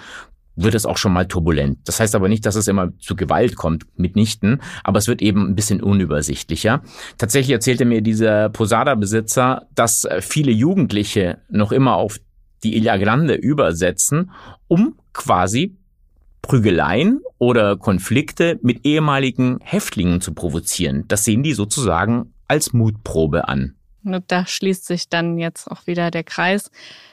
wird 0.55 0.75
es 0.75 0.85
auch 0.85 0.99
schon 0.99 1.15
mal 1.15 1.27
turbulent. 1.27 1.79
Das 1.85 1.99
heißt 1.99 2.15
aber 2.15 2.29
nicht, 2.29 2.45
dass 2.45 2.57
es 2.57 2.69
immer 2.69 2.93
zu 2.99 3.17
Gewalt 3.17 3.57
kommt, 3.57 3.87
mitnichten, 3.97 4.61
aber 4.85 4.99
es 4.99 5.09
wird 5.09 5.23
eben 5.23 5.49
ein 5.49 5.55
bisschen 5.55 5.83
unübersichtlicher. 5.83 6.83
Tatsächlich 7.17 7.53
erzählte 7.53 7.87
mir 7.87 8.03
dieser 8.03 8.51
Posada-Besitzer, 8.51 9.67
dass 9.75 10.07
viele 10.21 10.53
Jugendliche 10.53 11.39
noch 11.49 11.73
immer 11.73 11.95
auf 11.95 12.19
die 12.65 12.77
Ilha 12.77 12.97
Grande 12.99 13.35
übersetzen, 13.35 14.31
um 14.69 14.97
quasi 15.15 15.79
Prügeleien 16.43 17.21
oder 17.39 17.77
Konflikte 17.77 18.59
mit 18.63 18.85
ehemaligen 18.85 19.59
Häftlingen 19.63 20.21
zu 20.21 20.35
provozieren. 20.35 21.05
Das 21.09 21.25
sehen 21.25 21.43
die 21.43 21.55
sozusagen 21.55 22.35
als 22.49 22.73
Mutprobe 22.73 23.49
an. 23.49 23.75
Und 24.05 24.25
da 24.29 24.47
schließt 24.47 24.85
sich 24.85 25.09
dann 25.09 25.39
jetzt 25.39 25.69
auch 25.71 25.87
wieder 25.87 26.11
der 26.11 26.25
Kreis. 26.25 26.71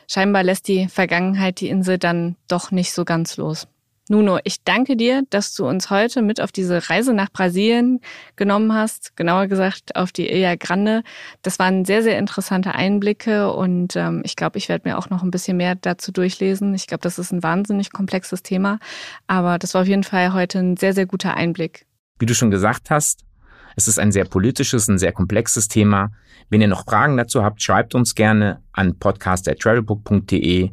Scheinbar 0.08 0.44
lässt 0.44 0.68
die 0.68 0.88
Vergangenheit 0.88 1.62
die 1.62 1.70
Insel 1.70 2.00
dann 2.00 2.36
doch 2.48 2.72
nicht 2.72 2.94
so 2.94 3.06
ganz 3.06 3.38
los. 3.38 3.68
Nuno, 4.12 4.39
ich 4.43 4.63
danke 4.63 4.98
dir, 4.98 5.22
dass 5.30 5.54
du 5.54 5.67
uns 5.67 5.91
heute 5.91 6.24
mit 6.24 6.41
auf 6.41 6.52
diese 6.52 6.89
Reise 6.89 7.13
nach 7.13 7.32
Brasilien 7.32 8.02
genommen 8.36 8.74
hast, 8.74 9.15
genauer 9.15 9.45
gesagt 9.45 9.95
auf 9.95 10.12
die 10.12 10.28
Ilha 10.28 10.56
Grande. 10.56 11.04
Das 11.43 11.60
waren 11.60 11.86
sehr, 11.86 12.02
sehr 12.02 12.17
interessante 12.17 12.74
Einblicke 12.74 13.54
und 13.54 13.95
ähm, 13.95 14.24
ich 14.26 14.36
glaube, 14.36 14.58
ich 14.58 14.67
werde 14.67 14.89
mir 14.89 14.98
auch 14.98 15.12
noch 15.12 15.22
ein 15.22 15.30
bisschen 15.30 15.58
mehr 15.58 15.76
dazu 15.76 16.12
durchlesen. 16.12 16.74
Ich 16.74 16.88
glaube, 16.88 17.04
das 17.04 17.19
ist 17.19 17.32
ein 17.32 17.43
wahnsinnig 17.43 17.91
komplexes 17.91 18.41
Thema, 18.41 18.80
aber 19.28 19.60
das 19.60 19.76
war 19.76 19.84
auf 19.84 19.88
jeden 19.88 20.04
Fall 20.04 20.34
heute 20.34 20.58
ein 20.58 20.76
sehr, 20.76 20.93
sehr 20.93 21.06
guter 21.06 21.36
Einblick. 21.36 21.86
Wie 22.17 22.26
du 22.26 22.34
schon 22.34 22.50
gesagt 22.50 22.89
hast, 22.89 23.26
es 23.76 23.88
ist 23.88 24.00
ein 24.00 24.12
sehr 24.12 24.26
politisches, 24.26 24.88
ein 24.88 24.98
sehr 24.98 25.12
komplexes 25.12 25.67
Thema. 25.67 26.10
Wenn 26.50 26.62
ihr 26.62 26.67
noch 26.67 26.86
Fragen 26.86 27.15
dazu 27.15 27.43
habt, 27.43 27.62
schreibt 27.62 27.93
uns 27.93 28.15
gerne 28.15 28.63
an 28.74 28.98
podcast.travelbook.de 28.98 30.72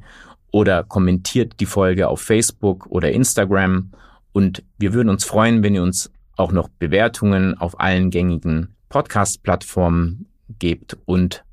oder 0.57 0.85
kommentiert 0.85 1.61
die 1.61 1.66
Folge 1.66 2.09
auf 2.09 2.23
Facebook 2.23 2.87
oder 2.87 3.12
Instagram. 3.12 3.90
Und 4.33 4.62
wir 4.79 4.95
würden 4.95 5.11
uns 5.11 5.23
freuen, 5.23 5.62
wenn 5.62 5.75
ihr 5.75 5.83
uns 5.83 6.11
auch 6.38 6.51
noch 6.51 6.71
Bewertungen 6.71 7.59
auf 7.59 7.79
allen 7.79 8.09
gängigen 8.09 8.75
Podcast-Plattformen 8.88 10.25
gebt 10.59 10.97
und 11.05 11.45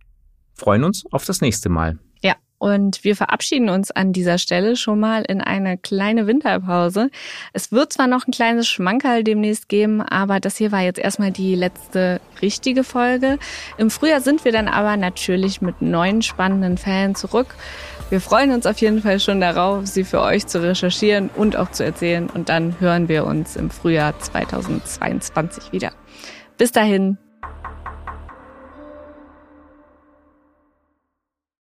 freuen 0.54 0.86
uns 0.86 1.04
auf 1.12 1.26
das 1.26 1.42
nächste 1.42 1.68
Mal. 1.68 2.00
Ja, 2.22 2.36
und 2.60 3.04
wir 3.04 3.18
verabschieden 3.18 3.68
uns 3.68 3.92
an 3.92 4.13
dieser 4.13 4.38
Stelle 4.38 4.78
schon 4.78 5.02
mal 5.02 5.24
in 5.28 5.42
eine 5.42 5.78
kleine 5.78 6.26
Winterpause. 6.26 7.10
Es 7.52 7.74
wird 7.74 7.92
zwar 7.92 8.08
noch 8.08 8.26
ein 8.26 8.32
kleines 8.32 8.70
Schmankerl 8.70 9.26
demnächst 9.26 9.68
geben, 9.68 10.02
aber 10.02 10.39
das 10.39 10.56
hier 10.56 10.72
war 10.72 10.80
jetzt 10.80 11.00
erstmal 11.00 11.32
die 11.32 11.56
letzte 11.56 12.22
richtige 12.42 12.86
Folge. 12.86 13.38
Im 13.78 13.89
Frühjahr 13.89 14.22
sind 14.22 14.46
wir 14.46 14.54
dann 14.54 14.70
aber 14.70 14.96
natürlich 14.96 15.62
mit 15.62 15.82
neuen 15.82 16.22
spannenden 16.22 16.78
Fällen 16.78 17.16
zurück. 17.16 17.54
Wir 18.10 18.22
freuen 18.22 18.52
uns 18.52 18.66
auf 18.66 18.78
jeden 18.78 19.02
Fall 19.02 19.20
schon 19.20 19.42
darauf, 19.42 19.88
sie 19.88 20.04
für 20.04 20.22
euch 20.22 20.46
zu 20.46 20.62
recherchieren 20.62 21.30
und 21.36 21.58
auch 21.58 21.72
zu 21.72 21.84
erzählen. 21.84 22.30
Und 22.30 22.50
dann 22.50 22.80
hören 22.80 23.08
wir 23.08 23.26
uns 23.26 23.56
im 23.56 23.70
Frühjahr 23.70 24.18
2022 24.20 25.72
wieder. 25.72 25.92
Bis 26.58 26.72
dahin, 26.72 27.18